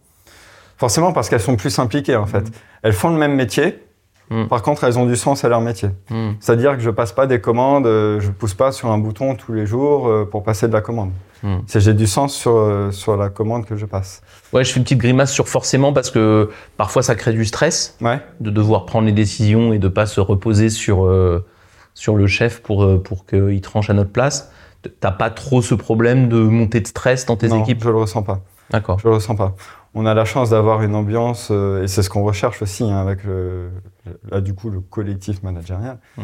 [0.77, 2.43] Forcément parce qu'elles sont plus impliquées en fait.
[2.43, 2.53] Mmh.
[2.83, 3.86] Elles font le même métier,
[4.31, 4.47] Hmm.
[4.47, 5.91] Par contre, elles ont du sens à leur métier.
[6.11, 6.33] Hmm.
[6.41, 9.53] C'est-à-dire que je passe pas des commandes, euh, je pousse pas sur un bouton tous
[9.53, 11.11] les jours euh, pour passer de la commande.
[11.69, 14.21] C'est j'ai du sens sur, euh, sur la commande que je passe.
[14.53, 17.97] Ouais, je fais une petite grimace sur forcément parce que parfois ça crée du stress
[18.01, 18.19] ouais.
[18.41, 21.09] de devoir prendre les décisions et de pas se reposer sur,
[21.95, 24.51] sur le chef pour, pour qu'il tranche à notre place.
[24.99, 27.85] T'as pas trop ce problème de montée de stress dans tes non, équipes?
[27.85, 28.41] Je le ressens pas.
[28.71, 28.99] D'accord.
[28.99, 29.55] Je le ressens pas
[29.97, 32.99] on a la chance d'avoir une ambiance, euh, et c'est ce qu'on recherche aussi hein,
[32.99, 33.71] avec le,
[34.31, 35.99] là du coup le collectif managérial.
[36.19, 36.23] Mmh.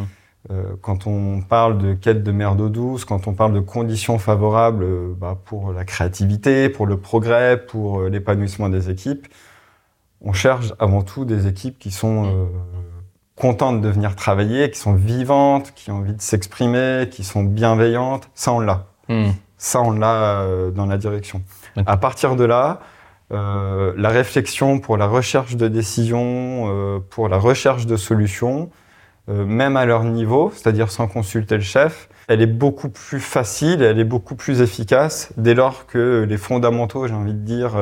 [0.51, 4.19] Euh, quand on parle de quête de mer d'eau douce, quand on parle de conditions
[4.19, 9.27] favorables euh, bah, pour la créativité, pour le progrès, pour l'épanouissement des équipes,
[10.21, 12.49] on cherche avant tout des équipes qui sont mmh.
[13.37, 18.29] contentes de venir travailler, qui sont vivantes, qui ont envie de s'exprimer, qui sont bienveillantes.
[18.35, 18.85] Ça, on l'a.
[19.09, 19.31] Mmh.
[19.65, 20.45] Ça, on l'a
[20.75, 21.43] dans la direction.
[21.87, 22.81] À partir de là,
[23.33, 28.71] euh, la réflexion pour la recherche de décisions, euh, pour la recherche de solutions,
[29.31, 33.83] euh, même à leur niveau, c'est-à-dire sans consulter le chef, elle est beaucoup plus facile,
[33.83, 37.73] elle est beaucoup plus efficace dès lors que les fondamentaux, j'ai envie de dire,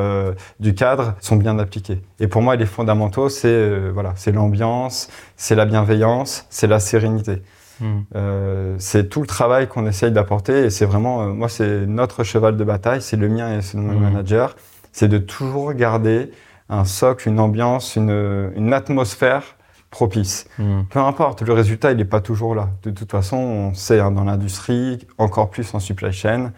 [0.61, 2.01] du cadre sont bien appliqués.
[2.21, 7.43] Et pour moi, les fondamentaux, c'est voilà, c'est l'ambiance, c'est la bienveillance, c'est la sérénité.
[7.81, 8.77] Hmm.
[8.79, 12.65] c'est tout le travail qu'on essaye d'apporter et c'est vraiment, moi, c'est notre cheval de
[12.65, 14.03] bataille, c'est le mien et c'est mon hmm.
[14.03, 14.55] manager
[14.93, 16.31] c'est de toujours garder
[16.69, 19.57] un socle, une ambiance, une, atmosphère
[19.91, 20.47] propice.
[20.59, 20.83] Hmm.
[20.89, 22.69] Peu importe, le résultat, il n'est pas toujours là.
[22.85, 26.53] De toute façon, on sait, hein, dans l'industrie, encore plus en supply chain,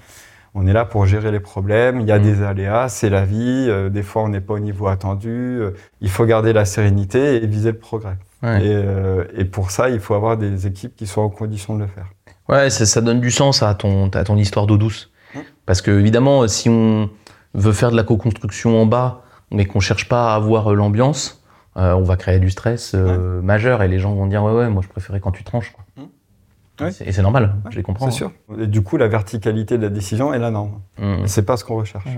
[0.54, 3.66] on est là pour gérer les problèmes, il y a des aléas, c'est la vie,
[3.70, 5.70] euh, des fois on n'est pas au niveau attendu, euh,
[6.02, 8.18] il faut garder la sérénité et viser le progrès.
[8.44, 11.87] Euh, et, pour ça, il faut avoir des équipes qui soient en condition de le
[11.87, 12.07] faire.
[12.48, 15.12] Ouais, ça, donne du sens à ton, à ton histoire d'eau douce.
[15.35, 15.40] Hmm.
[15.64, 17.09] Parce que évidemment, si on,
[17.55, 21.42] veut faire de la co-construction en bas, mais qu'on cherche pas à avoir euh, l'ambiance,
[21.76, 24.68] euh, on va créer du stress euh, majeur et les gens vont dire ouais ouais
[24.68, 25.72] moi je préférais quand tu tranches.
[25.72, 25.85] Quoi.
[25.96, 26.88] Mmh.
[27.05, 28.11] Et c'est normal, je les comprends.
[28.11, 28.33] C'est sûr.
[28.59, 30.81] Et du coup la verticalité de la décision est la norme.
[30.98, 31.26] Mmh.
[31.26, 32.09] C'est pas ce qu'on recherche.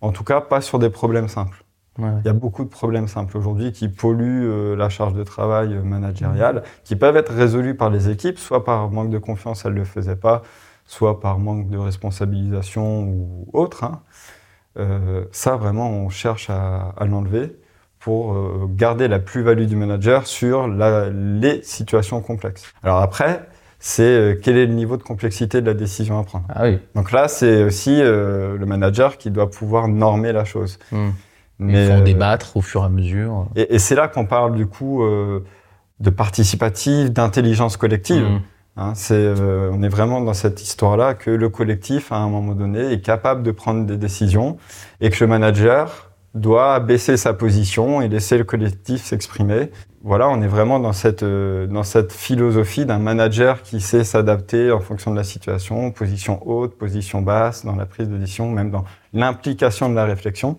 [0.00, 1.64] En tout cas pas sur des problèmes simples.
[1.98, 6.62] Il y a beaucoup de problèmes simples aujourd'hui qui polluent la charge de travail managériale,
[6.84, 9.84] qui peuvent être résolus par les équipes, soit par manque de confiance, elles ne le
[9.84, 10.42] faisaient pas,
[10.84, 13.84] soit par manque de responsabilisation ou autre.
[13.84, 14.00] Hein.
[15.32, 17.56] ça, vraiment, on cherche à, à l'enlever
[18.06, 22.72] pour euh, garder la plus-value du manager sur les situations complexes.
[22.84, 23.48] Alors après,
[23.80, 26.44] c'est euh, quel est le niveau de complexité de la décision à prendre?
[26.48, 26.78] Ah oui.
[26.94, 30.78] Donc là, c'est aussi euh, le manager qui doit pouvoir normer la chose.
[30.92, 31.10] Hmm.
[31.58, 33.48] Mais, Il faut débattre au fur et à mesure.
[33.56, 35.02] Et, c'est là qu'on parle du coup
[36.00, 38.24] de participatif, d'intelligence collective.
[38.24, 38.40] Hmm.
[38.78, 39.32] Hein, c'est,
[39.72, 43.42] on est vraiment dans cette histoire-là que le collectif, à un moment donné, est capable
[43.42, 44.58] de prendre des décisions
[45.00, 49.70] et que le manager doit baisser sa position et laisser le collectif s'exprimer.
[50.04, 54.70] Voilà, on est vraiment dans cette, euh, dans cette philosophie d'un manager qui sait s'adapter
[54.70, 58.70] en fonction de la situation, position haute, position basse, dans la prise de décision, même
[58.70, 60.58] dans l'implication de la réflexion.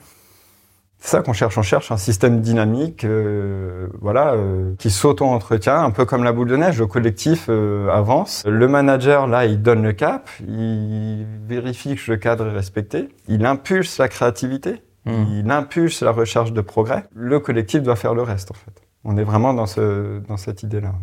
[1.00, 1.58] C'est ça qu'on cherche.
[1.58, 6.50] On cherche un système dynamique, euh, voilà, euh, qui s'auto-entretient, un peu comme la boule
[6.50, 6.80] de neige.
[6.80, 8.44] Le collectif avance.
[8.48, 13.46] Le manager, là, il donne le cap, il vérifie que le cadre est respecté, il
[13.46, 14.82] impulse la créativité.
[15.06, 15.24] Hmm.
[15.32, 17.06] il impulse la recherche de progrès.
[17.16, 18.82] Le collectif doit faire le reste, en fait.
[19.06, 20.96] On est vraiment dans, ce, dans cette idée-là.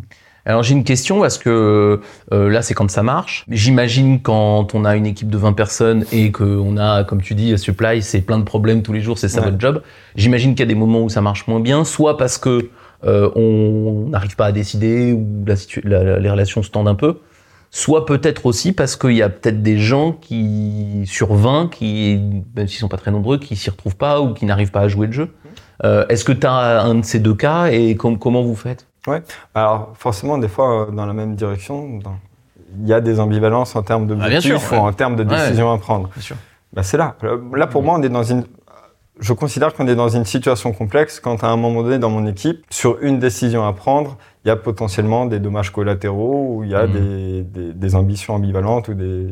[0.47, 2.01] Alors j'ai une question parce que
[2.33, 3.45] euh, là c'est quand ça marche.
[3.49, 7.57] J'imagine quand on a une équipe de 20 personnes et qu'on a, comme tu dis,
[7.59, 9.83] supply, c'est plein de problèmes tous les jours, c'est ça votre job.
[10.17, 12.69] J'imagine qu'il y a des moments où ça marche moins bien, soit parce que
[13.05, 15.45] euh, on n'arrive pas à décider ou
[15.85, 17.21] la, les relations se tendent un peu,
[17.71, 22.21] soit peut-être aussi parce qu'il y a peut-être des gens qui, sur 20, qui,
[22.57, 24.89] même s'ils sont pas très nombreux, qui s'y retrouvent pas ou qui n'arrivent pas à
[24.89, 25.29] jouer le jeu.
[25.85, 28.87] Euh, est-ce que tu as un de ces deux cas et comment vous faites?
[29.07, 29.23] Ouais,
[29.55, 32.01] alors forcément, des fois, euh, dans la même direction,
[32.81, 34.29] il y a des ambivalences en termes de ah,
[34.73, 36.09] ou en termes de décisions à prendre.
[36.73, 37.15] Bah, c'est là.
[37.55, 38.45] Là, pour moi, on est dans une.
[39.21, 42.27] Je considère qu'on est dans une situation complexe quand, à un moment donné, dans mon
[42.27, 46.71] équipe, sur une décision à prendre, il y a potentiellement des dommages collatéraux ou il
[46.71, 46.93] y a mmh.
[46.93, 49.29] des, des, ambitions ambivalentes ou des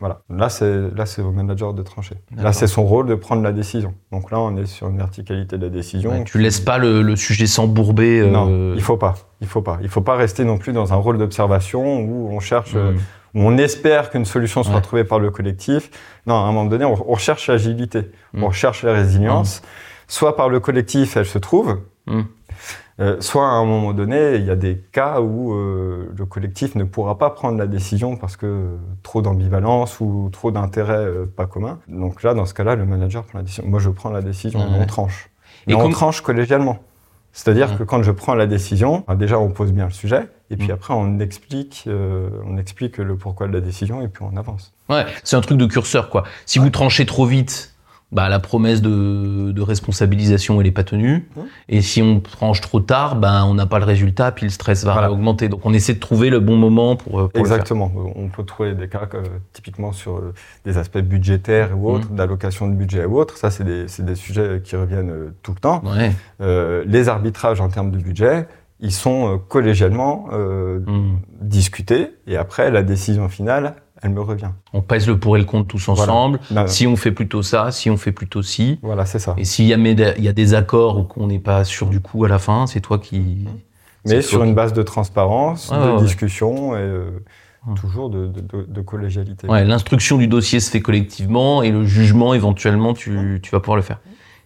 [0.00, 0.22] voilà.
[0.30, 2.14] Là c'est là c'est au manager de trancher.
[2.34, 3.94] Là c'est son rôle de prendre la décision.
[4.12, 6.24] Donc là on est sur une verticalité de la décision.
[6.24, 8.20] tu laisses pas le, le sujet s'embourber.
[8.20, 8.30] Euh...
[8.30, 9.16] Non, il faut pas.
[9.42, 9.78] Il faut pas.
[9.82, 12.74] Il faut pas rester non plus dans un rôle d'observation où on cherche.
[12.74, 12.96] Mmh.
[13.34, 15.90] où on espère qu'une solution soit trouvée par le collectif.
[16.26, 18.44] Non, à un moment donné, on, recherche l'agilité, on mmh.
[18.44, 19.60] recherche la résilience.
[20.08, 21.80] Soit par le collectif, elle se trouve,
[22.98, 26.74] euh, soit à un moment donné, il y a des cas où euh, le collectif
[26.76, 31.46] ne pourra pas prendre la décision parce que trop d'ambivalence ou trop d'intérêts euh, pas
[31.46, 31.78] communs.
[31.88, 33.64] Donc là, dans ce cas-là, le manager prend la décision.
[33.66, 35.30] Moi, je prends la décision, on tranche.
[35.66, 36.78] Et on tranche collégialement.
[37.32, 40.56] C'est-à-dire que quand je prends la décision, bah, déjà on pose bien le sujet, et
[40.56, 40.70] puis mm.
[40.70, 44.72] après on explique, on explique le pourquoi de la décision, et puis on avance.
[44.88, 46.24] Ouais, c'est un truc de curseur quoi.
[46.46, 47.75] Si vous tranchez trop vite,
[48.16, 51.28] bah, la promesse de, de responsabilisation elle est pas tenue.
[51.36, 51.40] Mmh.
[51.68, 54.84] Et si on tranche trop tard, bah, on n'a pas le résultat, puis le stress
[54.84, 55.50] va augmenter.
[55.50, 57.20] Donc on essaie de trouver le bon moment pour.
[57.20, 57.92] Euh, Exactement.
[58.14, 60.32] On peut trouver des cas euh, typiquement sur euh,
[60.64, 62.16] des aspects budgétaires ou autres, mmh.
[62.16, 63.36] d'allocation de budget ou autres.
[63.36, 65.82] Ça, c'est des, des, sujets qui reviennent tout le temps.
[65.84, 66.84] Ouais.
[66.86, 68.48] les arbitrages en termes de budget,
[68.80, 71.18] ils sont collégialement mmh.
[71.42, 74.50] discutés et après la décision finale elle me revient.
[74.72, 76.40] On pèse le pour et le contre tous ensemble.
[76.66, 78.78] Si on fait plutôt ça, si on fait plutôt ci.
[78.82, 79.34] Voilà, c'est ça.
[79.38, 82.28] Et s'il y, y, a des accords ou qu'on n'est pas sûr du coup à
[82.28, 83.46] la fin, c'est toi qui.
[84.04, 87.10] Mais sur une base de transparence, de discussion et euh,
[87.74, 89.48] toujours de, de, collégialité.
[89.48, 93.76] Ouais, l'instruction du dossier se fait collectivement et le jugement, éventuellement, tu, tu vas pouvoir
[93.76, 93.98] le faire.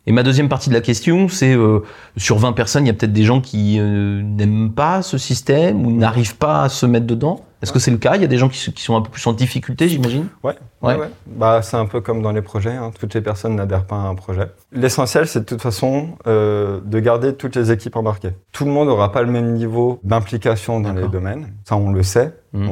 [0.06, 1.80] Et ma deuxième partie de la question, c'est euh,
[2.16, 5.84] sur 20 personnes, il y a peut-être des gens qui euh, n'aiment pas ce système
[5.84, 7.44] ou n'arrivent pas à se mettre dedans?
[7.62, 8.16] Est-ce que c'est le cas?
[8.16, 10.28] Il y a des gens qui, sont un peu plus en difficulté, j'imagine?
[10.42, 10.96] Ouais, ouais.
[11.26, 12.74] Bah, c'est un peu comme dans les projets.
[12.74, 12.90] Hein.
[12.98, 14.48] Toutes les personnes n'adhèrent pas à un projet.
[14.72, 18.32] L'essentiel, c'est de toute façon euh, de garder toutes les équipes embarquées.
[18.52, 21.52] Tout le monde n'aura pas le même niveau d'implication dans les domaines.
[21.64, 22.34] Ça, on le sait.
[22.52, 22.68] Mmh.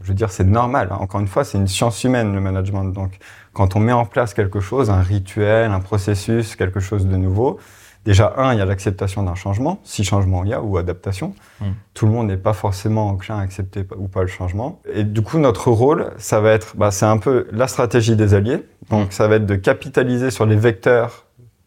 [0.00, 0.88] je veux dire, c'est normal.
[0.90, 0.96] Hein.
[0.98, 2.86] Encore une fois, c'est une science humaine, le management.
[2.86, 3.18] Donc,
[3.52, 7.58] quand on met en place quelque chose, un rituel, un processus, quelque chose de nouveau,
[8.04, 11.34] Déjà, un, il y a l'acceptation d'un changement, si changement il y a, ou adaptation.
[11.60, 11.72] Hmm.
[11.94, 14.80] Tout le monde n'est pas forcément enclin à accepter ou pas le changement.
[14.92, 18.34] Et du coup, notre rôle, ça va être, bah, c'est un peu la stratégie des
[18.34, 18.66] alliés.
[18.90, 19.12] Donc, hmm.
[19.12, 21.26] ça va être de capitaliser sur les vecteurs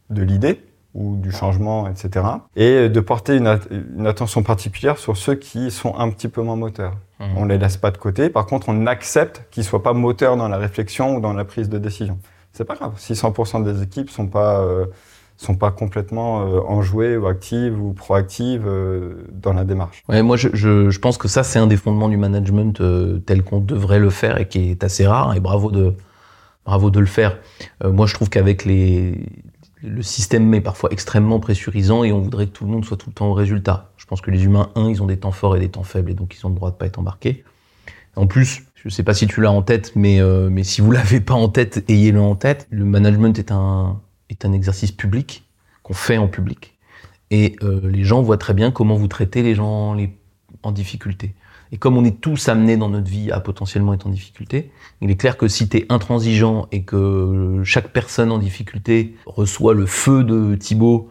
[0.09, 0.61] de l'idée
[0.93, 2.25] ou du changement, etc.
[2.55, 6.93] Et de porter une, attention particulière sur ceux qui sont un petit peu moins moteurs.
[7.19, 7.37] On hmm.
[7.37, 8.29] On les laisse pas de côté.
[8.29, 11.69] Par contre, on accepte qu'ils soient pas moteurs dans la réflexion ou dans la prise
[11.69, 12.19] de décision.
[12.51, 12.93] C'est pas grave.
[12.97, 14.85] Si 100% des équipes sont pas euh,
[15.37, 20.03] sont pas complètement euh, enjouées ou actives ou proactives euh, dans la démarche.
[20.07, 23.43] Ouais, moi je, je, pense que ça c'est un des fondements du management euh, tel
[23.43, 25.93] qu'on devrait le faire et qui est assez rare et bravo de
[26.65, 27.37] bravo de le faire.
[27.83, 29.19] moi je trouve qu'avec les
[29.83, 33.09] le système est parfois extrêmement pressurisant et on voudrait que tout le monde soit tout
[33.09, 33.91] le temps au résultat.
[33.97, 36.09] Je pense que les humains, un, ils ont des temps forts et des temps faibles
[36.09, 37.43] et donc ils ont le droit de pas être embarqués.
[38.15, 40.81] En plus, je ne sais pas si tu l'as en tête, mais, euh, mais si
[40.81, 42.67] vous l'avez pas en tête, ayez-le en tête.
[42.71, 45.43] Le management est un, est un exercice public
[45.83, 46.77] qu'on fait en public.
[47.31, 49.95] Et euh, les gens voient très bien comment vous traitez les gens
[50.63, 51.35] en difficulté.
[51.71, 55.09] Et comme on est tous amenés dans notre vie à potentiellement être en difficulté, il
[55.09, 59.85] est clair que si tu es intransigeant et que chaque personne en difficulté reçoit le
[59.85, 61.09] feu de Thibaut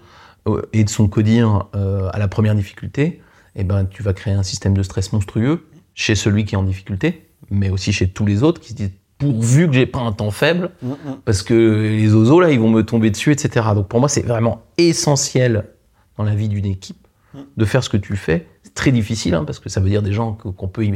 [0.48, 3.20] euh, et de son codir euh, à la première difficulté,
[3.57, 6.64] eh ben, tu vas créer un système de stress monstrueux chez celui qui est en
[6.64, 10.12] difficulté, mais aussi chez tous les autres qui se disent pourvu que j'ai pas un
[10.12, 10.94] temps faible, mm, mm.
[11.24, 13.66] parce que les oiseaux là, ils vont me tomber dessus, etc.
[13.74, 15.70] Donc pour moi, c'est vraiment essentiel
[16.16, 17.40] dans la vie d'une équipe mm.
[17.57, 18.46] de faire ce que tu fais.
[18.62, 20.87] C'est très difficile, hein, parce que ça veut dire des gens qu'on peut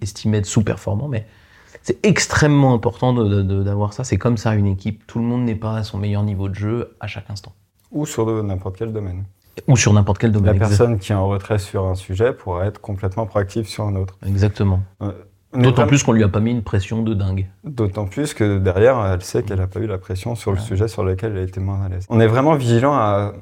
[0.00, 1.26] estimer être sous-performants, mais
[1.82, 4.04] c'est extrêmement important d'avoir ça.
[4.04, 5.06] C'est comme ça une équipe.
[5.06, 7.52] Tout le monde n'est pas à son meilleur niveau de jeu à chaque instant.
[7.90, 9.24] Ou sur n'importe quel domaine.
[9.66, 10.58] Ou sur n'importe quel domaine.
[10.58, 13.96] La personne qui est en retrait sur un sujet pourra être complètement proactive sur un
[13.96, 14.16] autre.
[14.26, 14.80] Exactement.
[15.02, 15.12] Euh,
[15.54, 17.48] D'autant plus qu'on lui a pas mis une pression de dingue.
[17.64, 20.88] D'autant plus que derrière, elle sait qu'elle n'a pas eu la pression sur le sujet
[20.88, 22.06] sur lequel elle a été moins à l'aise.
[22.08, 23.32] On est vraiment vigilant à,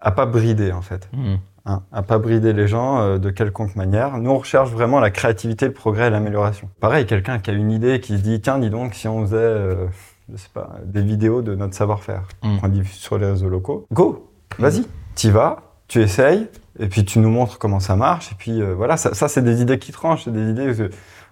[0.00, 1.08] à pas brider en fait.
[1.12, 1.36] Hmm.
[1.66, 4.16] Hein, à pas brider les gens euh, de quelconque manière.
[4.16, 6.70] Nous, on recherche vraiment la créativité, le progrès et l'amélioration.
[6.80, 9.36] Pareil, quelqu'un qui a une idée, qui se dit, tiens, dis donc, si on faisait,
[9.36, 9.86] euh,
[10.32, 12.58] je sais pas, des vidéos de notre savoir-faire hmm.
[12.58, 17.18] qu'on diffuse sur les réseaux locaux, go, vas-y, t'y vas, tu essayes, et puis tu
[17.18, 19.92] nous montres comment ça marche, et puis euh, voilà, ça, ça c'est des idées qui
[19.92, 20.72] tranchent, c'est des idées,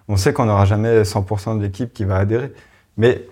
[0.09, 2.51] on sait qu'on n'aura jamais 100% de l'équipe qui va adhérer,
[2.97, 3.25] mais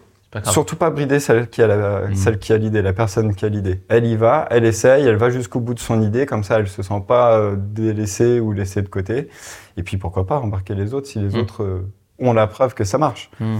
[0.43, 1.67] Surtout pas brider celle qui a
[2.09, 2.15] mm.
[2.15, 3.81] celle qui a l'idée, la personne qui a l'idée.
[3.87, 6.67] Elle y va, elle essaye, elle va jusqu'au bout de son idée, comme ça elle
[6.67, 9.29] se sent pas euh, délaissée ou laissée de côté.
[9.77, 11.39] Et puis pourquoi pas embarquer les autres si les mm.
[11.39, 13.31] autres euh, ont la preuve que ça marche.
[13.39, 13.59] Mm.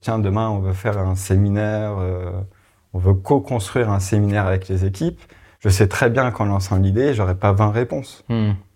[0.00, 2.30] Tiens, demain on veut faire un séminaire, euh,
[2.92, 5.20] on veut co-construire un séminaire avec les équipes.
[5.64, 8.22] Je sais très bien qu'en lançant l'idée, j'aurai pas 20 réponses.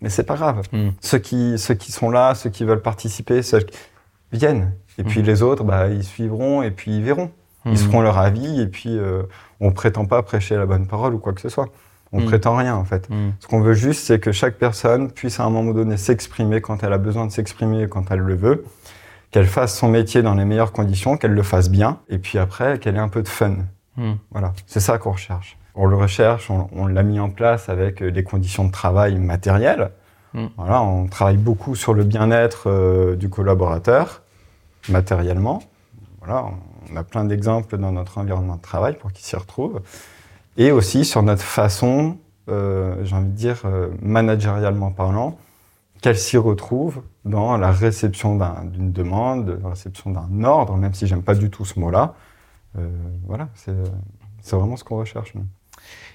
[0.01, 0.63] Mais c'est pas grave.
[1.01, 3.77] Ceux qui ceux qui sont là, ceux qui veulent participer, ceux qui
[4.33, 4.73] viennent.
[4.97, 7.31] Et puis les autres, bah, ils suivront et puis ils verront.
[7.67, 9.23] Ils feront leur avis et puis euh,
[9.61, 11.69] on prétend pas prêcher la bonne parole ou quoi que ce soit.
[12.13, 13.07] On prétend rien en fait.
[13.41, 16.83] Ce qu'on veut juste, c'est que chaque personne puisse à un moment donné s'exprimer quand
[16.83, 18.65] elle a besoin de s'exprimer et quand elle le veut,
[19.31, 22.79] qu'elle fasse son métier dans les meilleures conditions, qu'elle le fasse bien, et puis après
[22.79, 23.57] qu'elle ait un peu de fun.
[24.31, 25.59] Voilà, c'est ça qu'on recherche.
[25.81, 29.93] On le recherche, on, l'a mis en place avec des conditions de travail matérielles.
[30.57, 34.23] Voilà, on travaille beaucoup sur le bien-être euh, du collaborateur
[34.89, 35.61] matériellement.
[36.19, 36.47] Voilà,
[36.91, 39.81] on a plein d'exemples dans notre environnement de travail pour qu'ils s'y retrouvent.
[40.57, 45.39] Et aussi sur notre façon, euh, j'ai envie de dire, euh, managérialement parlant,
[46.01, 51.23] qu'elle s'y retrouve dans la réception d'une demande, la réception d'un ordre, même si j'aime
[51.23, 52.15] pas du tout ce mot-là.
[52.77, 52.89] Euh,
[53.27, 55.35] voilà, c'est vraiment ce qu'on recherche.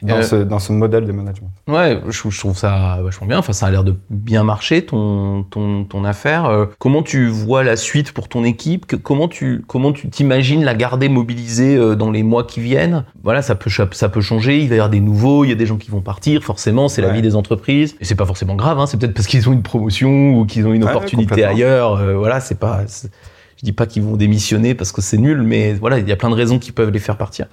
[0.04, 1.50] Dans, euh, ce, dans, ce, modèle de management.
[1.68, 3.38] Ouais, je, trouve ça vachement bien.
[3.38, 6.46] Enfin, ça a l'air de bien marcher ton ton, ton affaire.
[6.46, 8.86] Euh, comment tu vois la suite pour ton équipe?
[9.02, 13.06] Comment tu comment tu t'imagines la garder mobilisée euh, dans les mois qui viennent?
[13.24, 14.60] Voilà, ça peut ça peut changer.
[14.60, 15.46] Il va y avoir des nouveaux.
[15.46, 16.44] Il y a des gens qui vont partir.
[16.44, 17.96] Forcément, c'est la vie des entreprises.
[18.02, 18.80] Et c'est pas forcément grave.
[18.80, 22.18] Hein, c'est peut-être parce qu'ils ont une promotion ou qu'ils ont une opportunité ailleurs.
[22.18, 22.82] voilà, c'est pas.
[22.86, 26.18] Je dis pas qu'ils vont démissionner parce que c'est nul, mais voilà, il y a
[26.18, 27.46] plein de raisons qui peuvent les faire partir.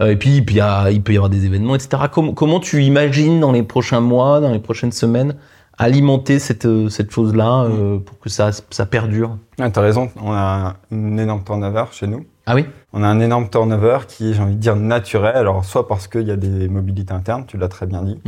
[0.00, 2.04] Euh, et puis, il, y a, il peut y avoir des événements, etc.
[2.12, 5.36] Comment, comment tu imagines dans les prochains mois, dans les prochaines semaines,
[5.78, 9.38] alimenter cette, euh, cette chose-là euh, pour que ça, ça perdure?
[9.58, 12.24] Ah, Tu as raison, on a un énorme turnover chez nous.
[12.46, 12.66] Ah oui?
[12.92, 15.36] On a un énorme turnover qui est, j'ai envie de dire, naturel.
[15.36, 18.20] Alors, soit parce qu'il y a des mobilités internes, tu l'as très bien dit,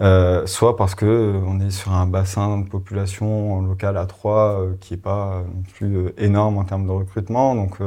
[0.00, 4.94] euh, soit parce que on est sur un bassin de population locale à 3 qui
[4.94, 7.54] est pas non plus énorme en termes de recrutement.
[7.56, 7.78] Donc,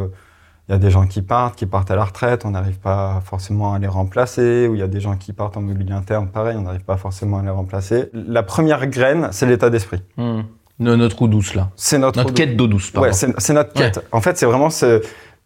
[0.67, 3.21] il y a des gens qui partent, qui partent à la retraite, on n'arrive pas
[3.25, 6.29] forcément à les remplacer, ou il y a des gens qui partent en mobilier interne,
[6.29, 8.09] pareil, on n'arrive pas forcément à les remplacer.
[8.13, 10.01] La première graine, c'est l'état d'esprit.
[10.15, 10.43] Hmm.
[10.79, 11.69] Notre eau douce, là.
[11.75, 13.09] C'est notre, quête d'eau douce, pardon.
[13.09, 14.05] Ouais, c'est notre quête.
[14.11, 14.69] En fait, c'est vraiment,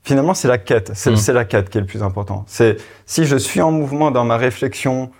[0.04, 0.92] finalement, c'est la quête.
[0.92, 1.16] Hmm.
[1.16, 2.46] C'est la quête qui est le plus important.
[2.48, 5.12] C'est si je suis en mouvement dans ma réflexion,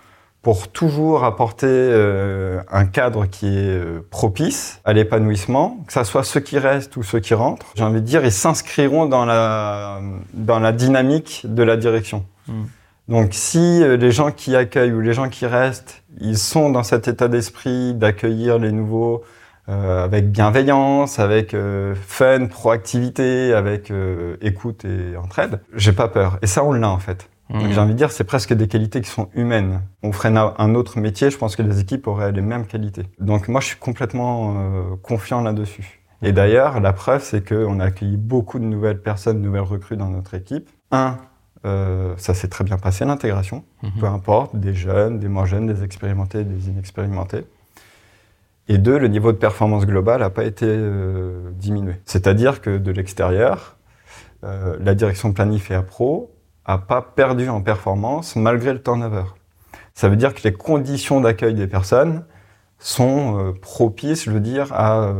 [0.48, 6.24] pour toujours apporter euh, un cadre qui est euh, propice à l'épanouissement, que ce soit
[6.24, 7.66] ceux qui restent ou ceux qui rentrent.
[7.74, 10.00] J'ai envie de dire, ils s'inscriront dans la,
[10.32, 12.24] dans la dynamique de la direction.
[12.46, 12.64] Hmm.
[13.08, 16.82] Donc si euh, les gens qui accueillent ou les gens qui restent, ils sont dans
[16.82, 19.24] cet état d'esprit d'accueillir les nouveaux
[19.66, 21.54] avec bienveillance, avec
[22.06, 23.92] fun, proactivité, avec
[24.40, 26.38] écoute et entraide, j'ai pas peur.
[26.40, 27.28] Et ça, on l'a en fait.
[27.50, 29.80] Donc j'ai envie de dire, c'est presque des qualités qui sont humaines.
[30.02, 33.04] On ferait un autre métier, je pense que les équipes auraient les mêmes qualités.
[33.20, 36.02] Donc moi, je suis complètement euh, confiant là-dessus.
[36.20, 39.96] Et d'ailleurs, la preuve, c'est qu'on a accueilli beaucoup de nouvelles personnes, de nouvelles recrues
[39.96, 40.68] dans notre équipe.
[40.90, 41.18] Un,
[41.64, 43.90] Euh, ça s'est très bien passé l'intégration, mhm.
[43.98, 47.46] peu importe, des jeunes, des moins jeunes, des expérimentés, des inexpérimentés.
[48.68, 51.94] Et deux, le niveau de performance globale n'a pas été euh, diminué.
[52.04, 53.76] C'est-à-dire que de l'extérieur,
[54.40, 56.30] la direction planif et appro
[56.72, 59.24] n'a pas perdu en performance malgré le turnover.
[59.94, 62.24] Ça veut dire que les conditions d'accueil des personnes
[62.78, 65.12] sont propices, je veux dire, à,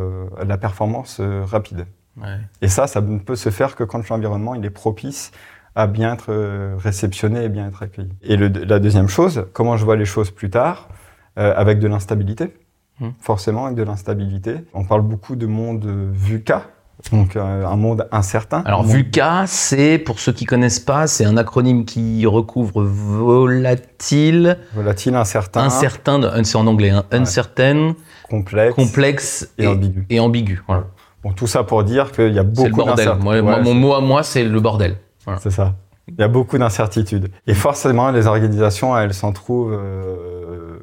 [0.46, 1.86] la performance rapide.
[2.62, 5.32] Et ça, ça ne peut se faire que quand l'environnement il est propice
[5.78, 8.10] à bien être euh, réceptionné et bien être accueilli.
[8.22, 10.88] Et la deuxième chose, comment je vois les choses plus tard,
[11.38, 12.52] euh, avec de l'instabilité,
[12.98, 13.10] hmm.
[13.20, 14.56] forcément avec de l'instabilité.
[14.74, 16.62] On parle beaucoup de monde VUCA,
[17.12, 18.62] donc euh, un monde incertain.
[18.66, 24.58] Alors VUCA, c'est, pour ceux qui connaissent pas, c'est un acronyme qui recouvre volatile.
[24.74, 25.62] Volatile, incertain.
[25.62, 27.94] Incertain, c'est en anglais, hein, uncertain.
[28.28, 28.74] Complexe.
[28.74, 30.06] Complexe et, ambigu.
[30.10, 30.84] Et ambigu, voilà.
[31.22, 33.42] Bon, tout ça pour dire qu'il y a beaucoup d'incertitudes.
[33.42, 34.96] Moi, mon mot à moi, c'est le bordel.
[35.40, 35.74] C'est ça.
[36.08, 37.28] Il y a beaucoup d'incertitudes.
[37.46, 40.78] Et forcément, les organisations, elles s'en trouvent euh,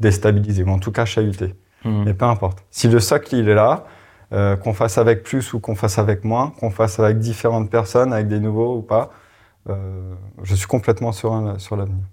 [0.00, 1.54] déstabilisées, ou en tout cas chahutées.
[1.84, 2.02] Hmm.
[2.04, 2.64] Mais peu importe.
[2.70, 3.86] Si le socle, il est là,
[4.32, 8.12] euh, qu'on fasse avec plus ou qu'on fasse avec moins, qu'on fasse avec différentes personnes,
[8.12, 9.10] avec des nouveaux ou pas,
[9.68, 12.04] euh, je suis complètement serein sur l'avenir.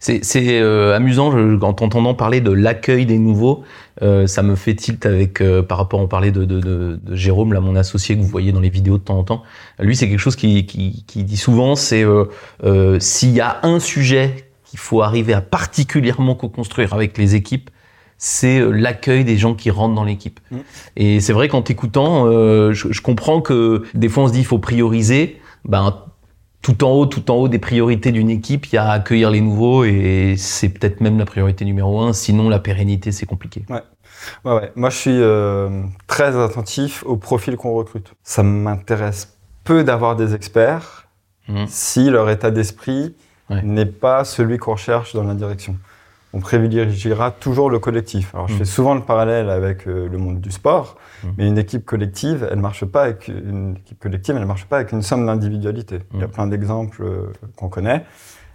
[0.00, 3.62] C'est euh, amusant, en t'entendant parler de l'accueil des nouveaux,
[4.02, 7.16] euh, ça me fait tilt avec euh, par rapport, on parlait de, de, de, de,
[7.16, 9.42] Jérôme, là, mon associé que vous voyez dans les vidéos de temps en temps.
[9.78, 12.04] Lui, c'est quelque chose qui, qui, qui dit souvent, c'est
[12.98, 17.70] s'il y a un sujet qu'il faut arriver à particulièrement co-construire avec les équipes,
[18.24, 20.38] c'est l'accueil des gens qui rentrent dans l'équipe.
[20.52, 20.56] Mmh.
[20.94, 24.44] Et c'est vrai qu'en t'écoutant, je, je, comprends que des fois on se dit il
[24.44, 25.40] faut prioriser.
[25.64, 25.92] Ben,
[26.62, 29.40] tout en haut, tout en haut des priorités d'une équipe, il y a accueillir les
[29.40, 32.12] nouveaux et c'est peut-être même la priorité numéro un.
[32.12, 33.64] Sinon, la pérennité, c'est compliqué.
[33.68, 33.82] Ouais.
[34.44, 34.72] Ouais, ouais.
[34.76, 38.14] Moi, je suis euh, très attentif au profil qu'on recrute.
[38.22, 41.08] Ça m'intéresse peu d'avoir des experts
[41.48, 41.64] mmh.
[41.66, 43.16] si leur état d'esprit
[43.50, 45.76] n'est pas celui qu'on recherche dans la direction
[46.32, 48.34] on privilégiera toujours le collectif.
[48.34, 48.58] Alors, je mm.
[48.58, 51.28] fais souvent le parallèle avec euh, le monde du sport, mm.
[51.36, 54.92] mais une équipe collective, elle marche pas avec une équipe collective, elle marche pas avec
[54.92, 56.00] une somme d'individualité.
[56.14, 56.30] Il y a mm.
[56.30, 58.04] plein d'exemples euh, qu'on connaît.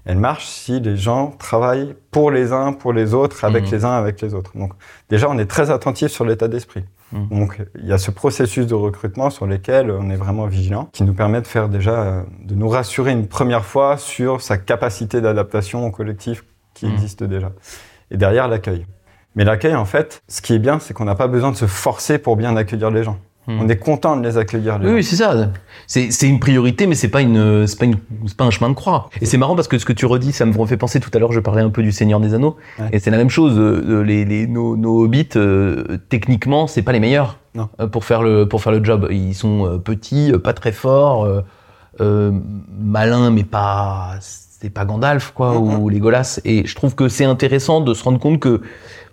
[0.06, 3.92] Elle marche si les gens travaillent pour les uns, pour les autres, avec les uns,
[3.92, 4.58] avec les autres.
[4.58, 4.72] Donc,
[5.10, 6.86] déjà, on est très attentif sur l'état d'esprit.
[7.12, 11.04] Donc, il y a ce processus de recrutement sur lequel on est vraiment vigilant, qui
[11.04, 15.20] nous permet de faire déjà, euh, de nous rassurer une première fois sur sa capacité
[15.20, 16.44] d'adaptation au collectif
[16.78, 16.94] qui mmh.
[16.94, 17.52] existe déjà.
[18.12, 18.86] Et derrière, l'accueil.
[19.36, 21.66] Mais l'accueil, en fait, ce qui est bien, c'est qu'on n'a pas besoin de se
[21.66, 23.18] forcer pour bien accueillir les gens.
[23.48, 23.62] Mmh.
[23.62, 24.78] On est content de les accueillir.
[24.78, 25.52] Les oui, oui c'est ça.
[25.88, 27.96] C'est une priorité, mais c'est pas une, pas une,
[28.36, 29.10] pas un chemin de croix.
[29.22, 31.20] Et c'est marrant parce que ce que tu redis, ça me refait penser tout à
[31.20, 31.32] l'heure.
[31.32, 32.58] Je parlais un peu du Seigneur des Anneaux,
[32.92, 33.58] et c'est la même chose.
[33.58, 37.70] Euh, les, les nos, nos, hobbits, euh, techniquement, c'est pas les meilleurs non.
[37.80, 39.08] Euh, pour faire le pour faire le job.
[39.12, 41.26] Ils sont petits, pas très forts,
[42.00, 44.18] malins, mais pas
[44.60, 45.78] c'est pas Gandalf quoi mm-hmm.
[45.78, 48.62] ou Legolas et je trouve que c'est intéressant de se rendre compte que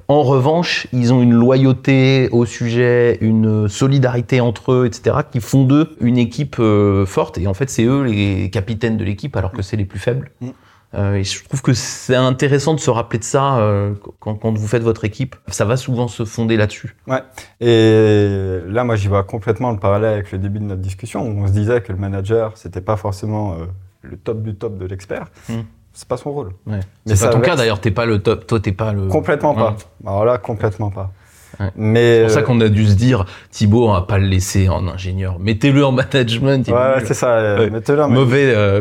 [0.09, 5.64] en revanche, ils ont une loyauté au sujet, une solidarité entre eux, etc., qui font
[5.64, 7.38] d'eux une équipe euh, forte.
[7.38, 10.30] Et en fait, c'est eux les capitaines de l'équipe, alors que c'est les plus faibles.
[10.40, 10.49] Mm.
[10.92, 14.57] Euh, et je trouve que c'est intéressant de se rappeler de ça euh, quand, quand,
[14.57, 15.36] vous faites votre équipe.
[15.49, 16.97] Ça va souvent se fonder là-dessus.
[17.09, 17.22] Ouais.
[17.61, 21.42] Et là, moi, j'y vois complètement le parallèle avec le début de notre discussion, où
[21.42, 23.57] on se disait que le manager, c'était pas forcément
[24.05, 25.26] le top du top de l'expert.
[25.48, 25.62] Hmm.
[25.92, 26.52] C'est pas son rôle.
[26.66, 26.80] Ouais.
[27.07, 29.07] Mais c'est pas ton cas d'ailleurs, t'es pas le top, toi t'es pas le.
[29.09, 29.76] Complètement pas.
[30.05, 31.12] Alors là, complètement pas.
[31.76, 34.26] Mais c'est pour ça euh, qu'on a dû se dire, Thibaut, on va pas le
[34.26, 35.38] laisser en ingénieur.
[35.38, 36.68] Mettez-le en management.
[36.68, 37.34] Ouais, c'est ça.
[37.34, 38.02] Euh, mettez-le.
[38.02, 38.52] En mauvais.
[38.55, 38.80] Euh,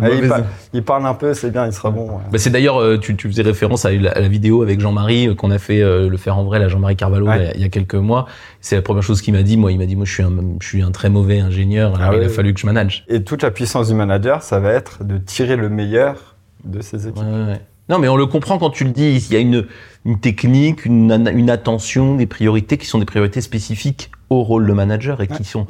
[0.74, 2.20] il, parle, un peu, c'est bien, il sera bon.
[2.32, 5.82] Bah, c'est d'ailleurs, tu, tu, faisais référence à la, vidéo avec Jean-Marie qu'on a fait
[5.82, 8.28] le faire en vrai, la Jean-Marie Carvalho, il, y a, quelques mois.
[8.62, 9.58] C'est la première chose qu'il m'a dit.
[9.58, 11.94] Moi, il m'a dit, moi, je suis un, je suis un très mauvais ingénieur.
[12.00, 13.06] Ah il a fallu que je manage.
[13.08, 17.08] Et toute la puissance du manager, ça va être de tirer le meilleur de ses
[17.08, 17.24] équipes.
[17.90, 19.26] Non, mais on le comprend quand tu le dis.
[19.30, 19.66] Il y a une,
[20.06, 24.74] une technique, une, une, attention, des priorités qui sont des priorités spécifiques au rôle de
[24.74, 25.68] manager et qui sont.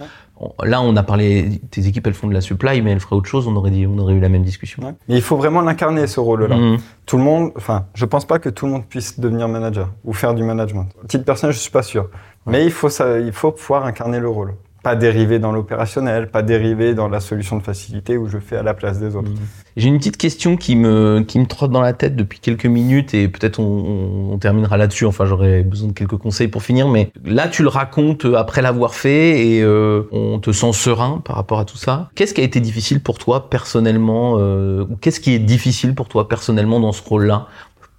[0.63, 3.29] Là, on a parlé, tes équipes, elles font de la supply, mais elles feraient autre
[3.29, 4.95] chose, on aurait, dit, on aurait eu la même discussion.
[5.07, 6.57] Mais il faut vraiment l'incarner, ce rôle-là.
[6.57, 6.77] Mmh.
[7.05, 10.11] Tout le monde, enfin, je pense pas que tout le monde puisse devenir manager ou
[10.11, 10.87] faire du management.
[11.03, 12.09] Petite personne, je suis pas sûr.
[12.45, 16.41] Mais il faut, ça, il faut pouvoir incarner le rôle pas dériver dans l'opérationnel, pas
[16.41, 19.31] dériver dans la solution de facilité où je fais à la place des autres.
[19.31, 19.47] Mmh.
[19.77, 23.13] J'ai une petite question qui me, qui me trotte dans la tête depuis quelques minutes
[23.13, 25.05] et peut-être on, on, terminera là-dessus.
[25.05, 28.93] Enfin, j'aurais besoin de quelques conseils pour finir, mais là, tu le racontes après l'avoir
[28.93, 32.09] fait et euh, on te sent serein par rapport à tout ça.
[32.15, 36.27] Qu'est-ce qui a été difficile pour toi personnellement euh, qu'est-ce qui est difficile pour toi
[36.27, 37.47] personnellement dans ce rôle-là?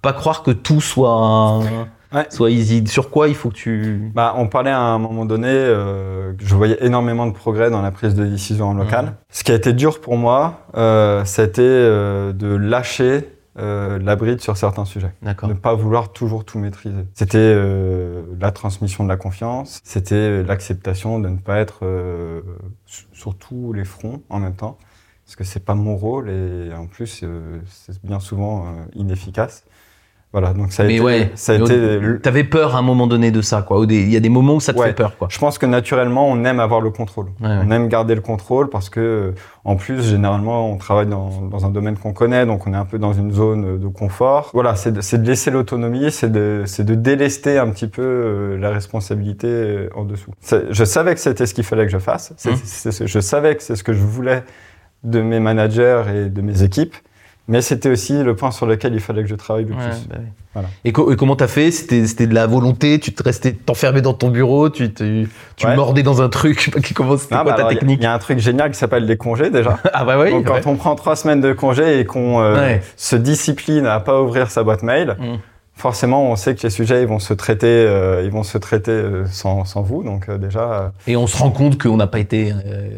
[0.01, 1.61] Pas croire que tout soit
[2.29, 2.85] Soit easy.
[2.87, 4.11] Sur quoi il faut que tu.
[4.13, 7.91] Bah, on parlait à un moment donné, euh, je voyais énormément de progrès dans la
[7.91, 9.13] prise de décision en local.
[9.29, 14.41] Ce qui a été dur pour moi, euh, c'était euh, de lâcher euh, la bride
[14.41, 15.13] sur certains sujets.
[15.21, 17.05] Ne pas vouloir toujours tout maîtriser.
[17.13, 22.41] C'était euh, la transmission de la confiance, c'était l'acceptation de ne pas être euh,
[23.13, 24.77] sur tous les fronts en même temps,
[25.25, 27.23] parce que c'est pas mon rôle et en plus
[27.65, 29.63] c'est bien souvent inefficace.
[30.35, 31.01] Voilà, donc ça a mais été.
[31.01, 32.01] Ouais, ça a été.
[32.21, 33.85] T'avais peur à un moment donné de ça, quoi.
[33.87, 35.29] Il y a des moments où ça te fait peur, quoi.
[35.31, 37.27] Je pense que naturellement, on aime avoir le contrôle.
[37.39, 39.33] on aime garder le contrôle parce que,
[39.63, 42.83] en plus, généralement, on travaille dans, dans un domaine qu'on connaît, donc on est un
[42.83, 44.49] peu dans une zone de confort.
[44.53, 48.71] Voilà, c'est de, de, laisser l'autonomie, c'est de, de délester un petit peu euh, la
[48.71, 50.31] responsabilité euh, en dessous.
[50.69, 52.33] Je savais que c'était ce qu'il fallait que je fasse.
[52.43, 53.05] Mmh.
[53.05, 54.43] je savais que c'est ce que je voulais
[55.05, 56.95] de mes managers et de mes équipes.
[57.47, 60.07] Mais c'était aussi le point sur lequel il fallait que je travaille le plus.
[60.09, 60.15] Bah
[60.53, 60.67] voilà.
[60.83, 61.69] Et, co et, comment t'as fait?
[61.69, 62.99] C'était de la volonté?
[62.99, 64.69] Tu te restais t'enfermais dans ton bureau?
[64.69, 66.71] Tu, tu, tu mordais dans un truc?
[66.95, 67.99] Comment c'était quoi bah ta technique?
[67.99, 69.77] Il y, a un truc génial qui s'appelle les congés déjà.
[69.93, 70.31] ah bah oui.
[70.31, 74.21] Donc quand on prend trois semaines de congés et qu'on euh, se discipline à pas
[74.21, 75.15] ouvrir sa boîte mail.
[75.19, 75.35] Mmh
[75.75, 78.91] forcément, on sait que les sujets ils vont se traiter, euh, ils vont se traiter
[78.91, 80.03] euh, sans, sans vous.
[80.03, 80.93] Donc euh, déjà.
[81.05, 82.53] et on se rend compte qu'on n'a pas été.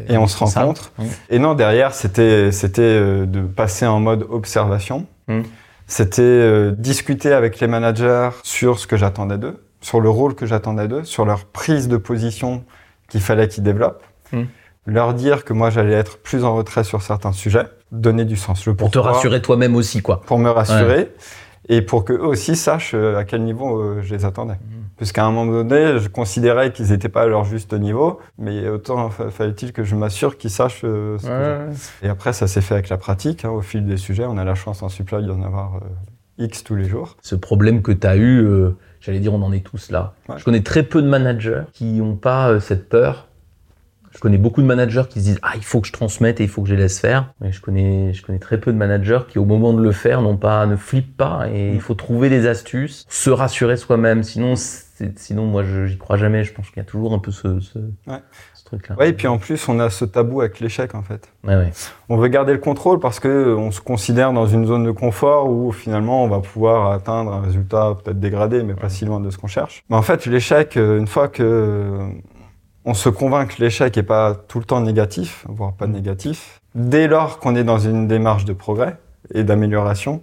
[0.08, 0.92] et on se rencontre.
[1.28, 5.06] Et non, derrière, c'était c'était de passer en mode observation.
[5.26, 5.40] Mmh.
[5.86, 10.86] C'était discuter avec les managers sur ce que j'attendais d'eux, sur le rôle que j'attendais
[10.86, 12.64] d'eux, sur leur prise de position
[13.08, 14.04] qu'il fallait qu'ils développent.
[14.32, 14.42] Mmh.
[14.86, 18.66] Leur dire que moi j'allais être plus en retrait sur certains sujets, donner du sens.
[18.66, 20.22] Le pour te rassurer toi-même aussi, quoi.
[20.22, 21.10] Pour me rassurer
[21.68, 24.54] et pour qu'eux aussi sachent euh, à quel niveau euh, je les attendais.
[24.54, 24.74] Mmh.
[24.96, 29.10] Puisqu'à un moment donné, je considérais qu'ils n'étaient pas à leur juste niveau, mais autant
[29.10, 32.96] fallait-il que je m'assure qu'ils sachent euh, que Et après, ça s'est fait avec la
[32.96, 33.44] pratique.
[33.44, 35.80] Hein, au fil des sujets, on a la chance en supply d'en avoir
[36.38, 37.16] X tous les jours.
[37.22, 38.44] Ce problème que tu as eu,
[39.00, 40.14] j'allais dire, on en est tous là.
[40.36, 43.27] Je connais très peu de managers qui n'ont pas cette peur
[44.18, 46.42] je connais beaucoup de managers qui se disent ah il faut que je transmette et
[46.42, 47.32] il faut que je les laisse faire.
[47.40, 50.22] Mais je connais je connais très peu de managers qui au moment de le faire
[50.22, 54.24] n'ont pas ne flippent pas et il faut trouver des astuces, se rassurer soi-même.
[54.24, 56.42] Sinon sinon moi j'y crois jamais.
[56.42, 57.78] Je pense qu'il y a toujours un peu ce, ce,
[58.64, 58.96] truc là.
[58.96, 61.30] Ouais et puis en plus on a ce tabou avec l'échec en fait.
[61.44, 61.70] Ouais, ouais.
[62.08, 65.48] On veut garder le contrôle parce que on se considère dans une zone de confort
[65.48, 69.30] où finalement on va pouvoir atteindre un résultat peut-être dégradé mais pas si loin de
[69.30, 69.84] ce qu'on cherche.
[69.90, 72.10] Mais en fait l'échec euh, une fois que
[72.88, 76.62] on se convainc que l'échec n'est pas tout le temps négatif, voire pas négatif.
[76.74, 78.96] Dès lors qu'on est dans une démarche de progrès
[79.34, 80.22] et d'amélioration,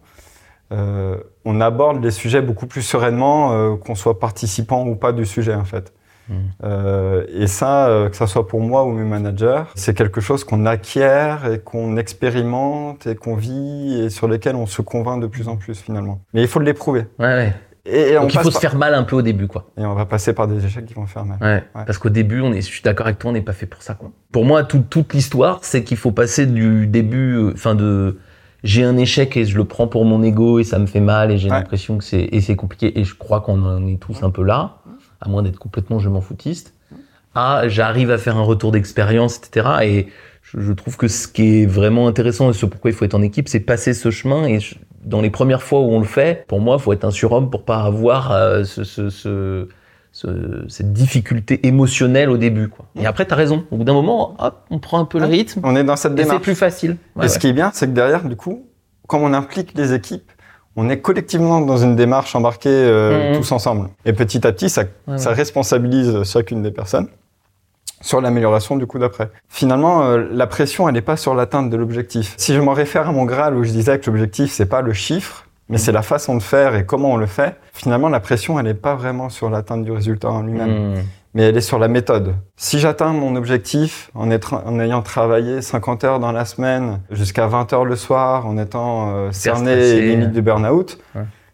[0.72, 5.28] euh, on aborde les sujets beaucoup plus sereinement, euh, qu'on soit participant ou pas du
[5.28, 5.94] sujet en fait.
[6.28, 6.34] Mmh.
[6.64, 10.66] Euh, et ça, que ce soit pour moi ou mes managers, c'est quelque chose qu'on
[10.66, 15.48] acquiert et qu'on expérimente et qu'on vit et sur lesquels on se convainc de plus
[15.50, 16.20] en plus finalement.
[16.34, 17.06] Mais il faut l'éprouver.
[17.20, 17.54] Ouais, ouais.
[17.86, 19.70] Et, Donc il faut se faire mal un peu au début, quoi.
[19.78, 21.38] Et on va passer par des échecs qui vont faire mal.
[21.42, 23.68] Ouais, Parce qu'au début, on est, je suis d'accord avec toi, on n'est pas fait
[23.68, 24.12] pour ça, quoi.
[24.32, 28.18] Pour moi, toute l'histoire, c'est qu'il faut passer du début, euh, enfin de,
[28.66, 31.32] j'ai un échec et je le prends pour mon ego et ça me fait mal
[31.32, 34.24] et j'ai l'impression que c'est et c'est compliqué et je crois qu'on en est tous
[34.24, 34.78] un peu là,
[35.22, 36.74] à moins d'être complètement je m'en foutiste.
[37.36, 39.68] Ah, j'arrive à faire un retour d'expérience, etc.
[39.84, 40.08] Et
[40.42, 43.22] je, trouve que ce qui est vraiment intéressant et ce pourquoi il faut être en
[43.22, 44.60] équipe, c'est passer ce chemin et
[45.06, 47.50] dans les premières fois où on le fait, pour moi, il faut être un surhomme
[47.50, 49.68] pour pas avoir euh, ce, ce, ce,
[50.68, 52.70] cette difficulté émotionnelle au début.
[52.70, 52.86] Quoi.
[53.00, 53.66] Et après, tu as raison.
[53.72, 55.62] Au bout d'un moment, hop, on prend un peu le rythme.
[55.64, 56.38] On est dans cette démarche.
[56.38, 56.98] c'est plus facile.
[57.22, 58.66] et ce qui est bien, c'est que derrière, du coup,
[59.08, 60.32] comme on implique les équipes,
[60.76, 63.38] on est collectivement dans une démarche embarquée euh, mmh.
[63.38, 63.90] tous ensemble.
[64.04, 64.84] Et petit à petit, ça,
[65.16, 67.08] ça responsabilise chacune des personnes
[68.06, 69.32] sur l'amélioration du coup d'après.
[69.50, 72.36] Finalement, euh, la pression, elle n'est pas sur l'atteinte de l'objectif.
[72.38, 74.94] Si je m'en réfère à mon Graal où je disais que l'objectif, c'est pas le
[74.94, 78.60] chiffre, mais c'est la façon de faire et comment on le fait, finalement, la pression,
[78.60, 80.94] elle n'est pas vraiment sur l'atteinte du résultat en lui-même.
[80.94, 81.04] Hmm.
[81.34, 82.36] Mais elle est sur la méthode.
[82.56, 87.74] Si j'atteins mon objectif en, en, ayant travaillé 50 heures dans la semaine jusqu'à 20
[87.74, 90.98] heures le soir, en étant euh, cerné limite du burn-out,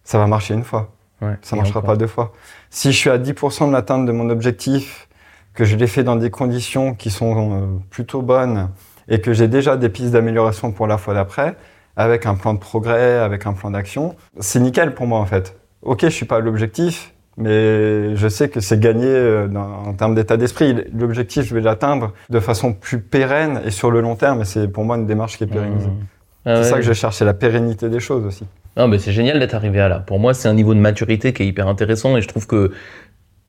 [0.04, 0.92] ça va marcher une fois.
[1.22, 1.38] Ouais.
[1.42, 2.34] Ça marchera pas deux fois.
[2.70, 5.08] Si je suis à 10% de l'atteinte de mon objectif
[5.54, 8.70] que je l'ai fait dans des conditions qui sont euh, plutôt bonnes
[9.08, 11.56] et que j'ai déjà des pistes d'amélioration pour la fois d'après,
[11.98, 15.58] avec un plan de progrès, avec un plan d'action, c'est nickel pour moi en fait.
[15.82, 20.16] Ok, je suis pas à l'objectif, mais je sais que c'est gagné euh, en termes
[20.16, 20.76] d'état d'esprit.
[20.98, 24.68] L'objectif, je vais l'atteindre de façon plus pérenne et sur le long terme, et c'est
[24.68, 25.88] pour moi une démarche qui est pérennisée.
[25.88, 26.08] Mmh.
[26.46, 28.46] Ah c'est ça que je cherche, c'est la pérennité des choses aussi.
[28.78, 30.00] Non, mais c'est génial d'être arrivé à là.
[30.00, 32.72] Pour moi, c'est un niveau de maturité qui est hyper intéressant et je trouve que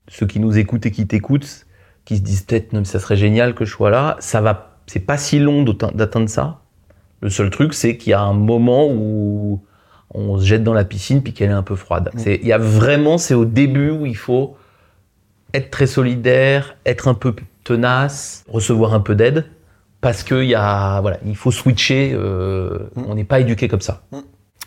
[0.08, 1.64] ceux qui nous écoutent et qui t'écoutent,
[2.04, 4.16] qui se disent peut-être ça serait génial que je sois là.
[4.20, 6.60] Ça va, c'est pas si long d'atteindre ça.
[7.20, 9.62] Le seul truc, c'est qu'il y a un moment où
[10.10, 12.10] on se jette dans la piscine puis qu'elle est un peu froide.
[12.14, 12.20] Mm.
[12.42, 14.56] Il y a vraiment, c'est au début où il faut
[15.54, 17.34] être très solidaire, être un peu
[17.64, 19.44] tenace, recevoir un peu d'aide,
[20.00, 22.12] parce qu'il y a, voilà, il faut switcher.
[22.14, 23.04] Euh, mm.
[23.08, 24.02] On n'est pas éduqué comme ça.
[24.10, 24.18] Mm.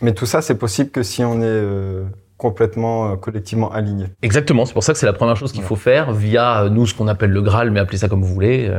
[0.02, 2.04] Mais tout ça, c'est possible que si on est euh,
[2.38, 4.08] complètement euh, collectivement aligné.
[4.22, 4.66] Exactement.
[4.66, 7.08] C'est pour ça que c'est la première chose qu'il faut faire via nous ce qu'on
[7.08, 8.72] appelle le Graal, mais appelez ça comme vous voulez.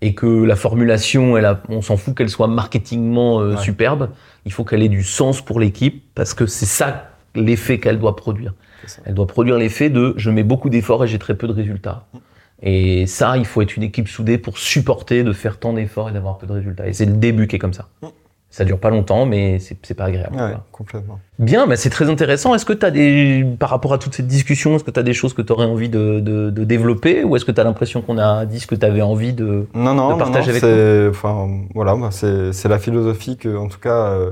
[0.00, 4.10] Et que la formulation, elle on s'en fout qu'elle soit marketingement superbe.
[4.46, 8.16] Il faut qu'elle ait du sens pour l'équipe parce que c'est ça l'effet qu'elle doit
[8.16, 8.54] produire.
[9.04, 12.06] Elle doit produire l'effet de je mets beaucoup d'efforts et j'ai très peu de résultats.
[12.62, 16.12] Et ça, il faut être une équipe soudée pour supporter de faire tant d'efforts et
[16.12, 16.88] d'avoir peu de résultats.
[16.88, 17.88] Et c'est le début qui est comme ça.
[18.50, 20.34] Ça dure pas longtemps, mais c'est pas agréable.
[20.34, 21.20] Ouais, complètement.
[21.38, 22.54] Bien, mais c'est très intéressant.
[22.54, 25.02] Est-ce que tu as des, par rapport à toute cette discussion, est-ce que tu as
[25.02, 27.64] des choses que tu aurais envie de, de, de, développer ou est-ce que tu as
[27.64, 30.58] l'impression qu'on a dit ce que tu avais envie de, non, non, de partager non,
[30.58, 31.10] avec nous?
[31.10, 34.30] enfin, voilà, c'est la philosophie que, en tout cas, euh,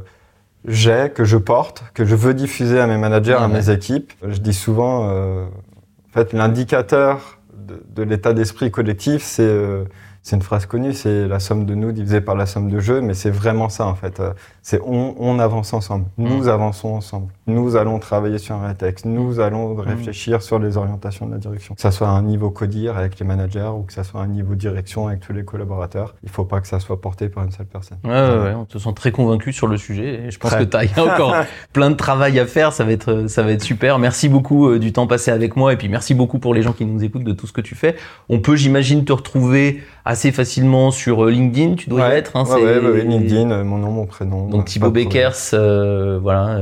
[0.67, 4.13] j'ai, que je porte, que je veux diffuser à mes managers, à mes équipes.
[4.27, 9.85] Je dis souvent, euh, en fait, l'indicateur de, de l'état d'esprit collectif, c'est euh,
[10.27, 13.01] c'est une phrase connue, c'est la somme de nous divisée par la somme de jeux,
[13.01, 14.21] mais c'est vraiment ça en fait.
[14.69, 16.49] C'est on, on, avance ensemble, nous mm.
[16.49, 19.79] avançons ensemble, nous allons travailler sur un texte, nous allons mm.
[19.81, 21.77] réfléchir sur les orientations de la direction.
[21.77, 24.25] Que ça soit à un niveau codir avec les managers ou que ça soit à
[24.25, 27.45] un niveau direction avec tous les collaborateurs, il faut pas que ça soit porté par
[27.45, 27.99] une seule personne.
[28.03, 30.77] Ouais, ouais, on te sent très convaincu sur le sujet et je pense que tu
[30.77, 31.37] as encore
[31.73, 34.01] plein de travail à faire, ça va être ça va être super.
[34.01, 36.73] Merci beaucoup euh, du temps passé avec moi et puis merci beaucoup pour les gens
[36.73, 37.95] qui nous écoutent de tout ce que tu fais.
[38.29, 42.37] On peut j'imagine te retrouver assez facilement sur euh, LinkedIn, tu dois y être.
[42.37, 44.56] Hein, ouais, ouais, LinkedIn, euh, mon nom, mon prénom.
[44.57, 46.59] Donc Thibaut Beckers, euh, voilà,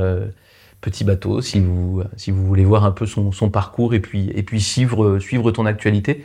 [0.81, 4.31] petit bateau, si vous, si vous voulez voir un peu son, son parcours et puis,
[4.35, 6.23] et puis suivre, suivre ton actualité.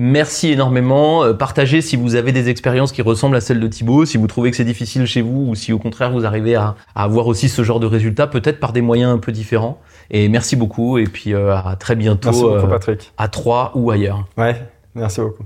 [0.00, 1.34] Merci énormément.
[1.34, 4.52] Partagez si vous avez des expériences qui ressemblent à celles de Thibaut, si vous trouvez
[4.52, 7.48] que c'est difficile chez vous ou si au contraire vous arrivez à, à avoir aussi
[7.48, 9.80] ce genre de résultats, peut-être par des moyens un peu différents.
[10.10, 12.28] Et merci beaucoup et puis à très bientôt.
[12.28, 13.12] Merci beaucoup, Patrick.
[13.18, 14.24] À Troyes ou ailleurs.
[14.36, 14.62] Ouais,
[14.94, 15.44] merci beaucoup.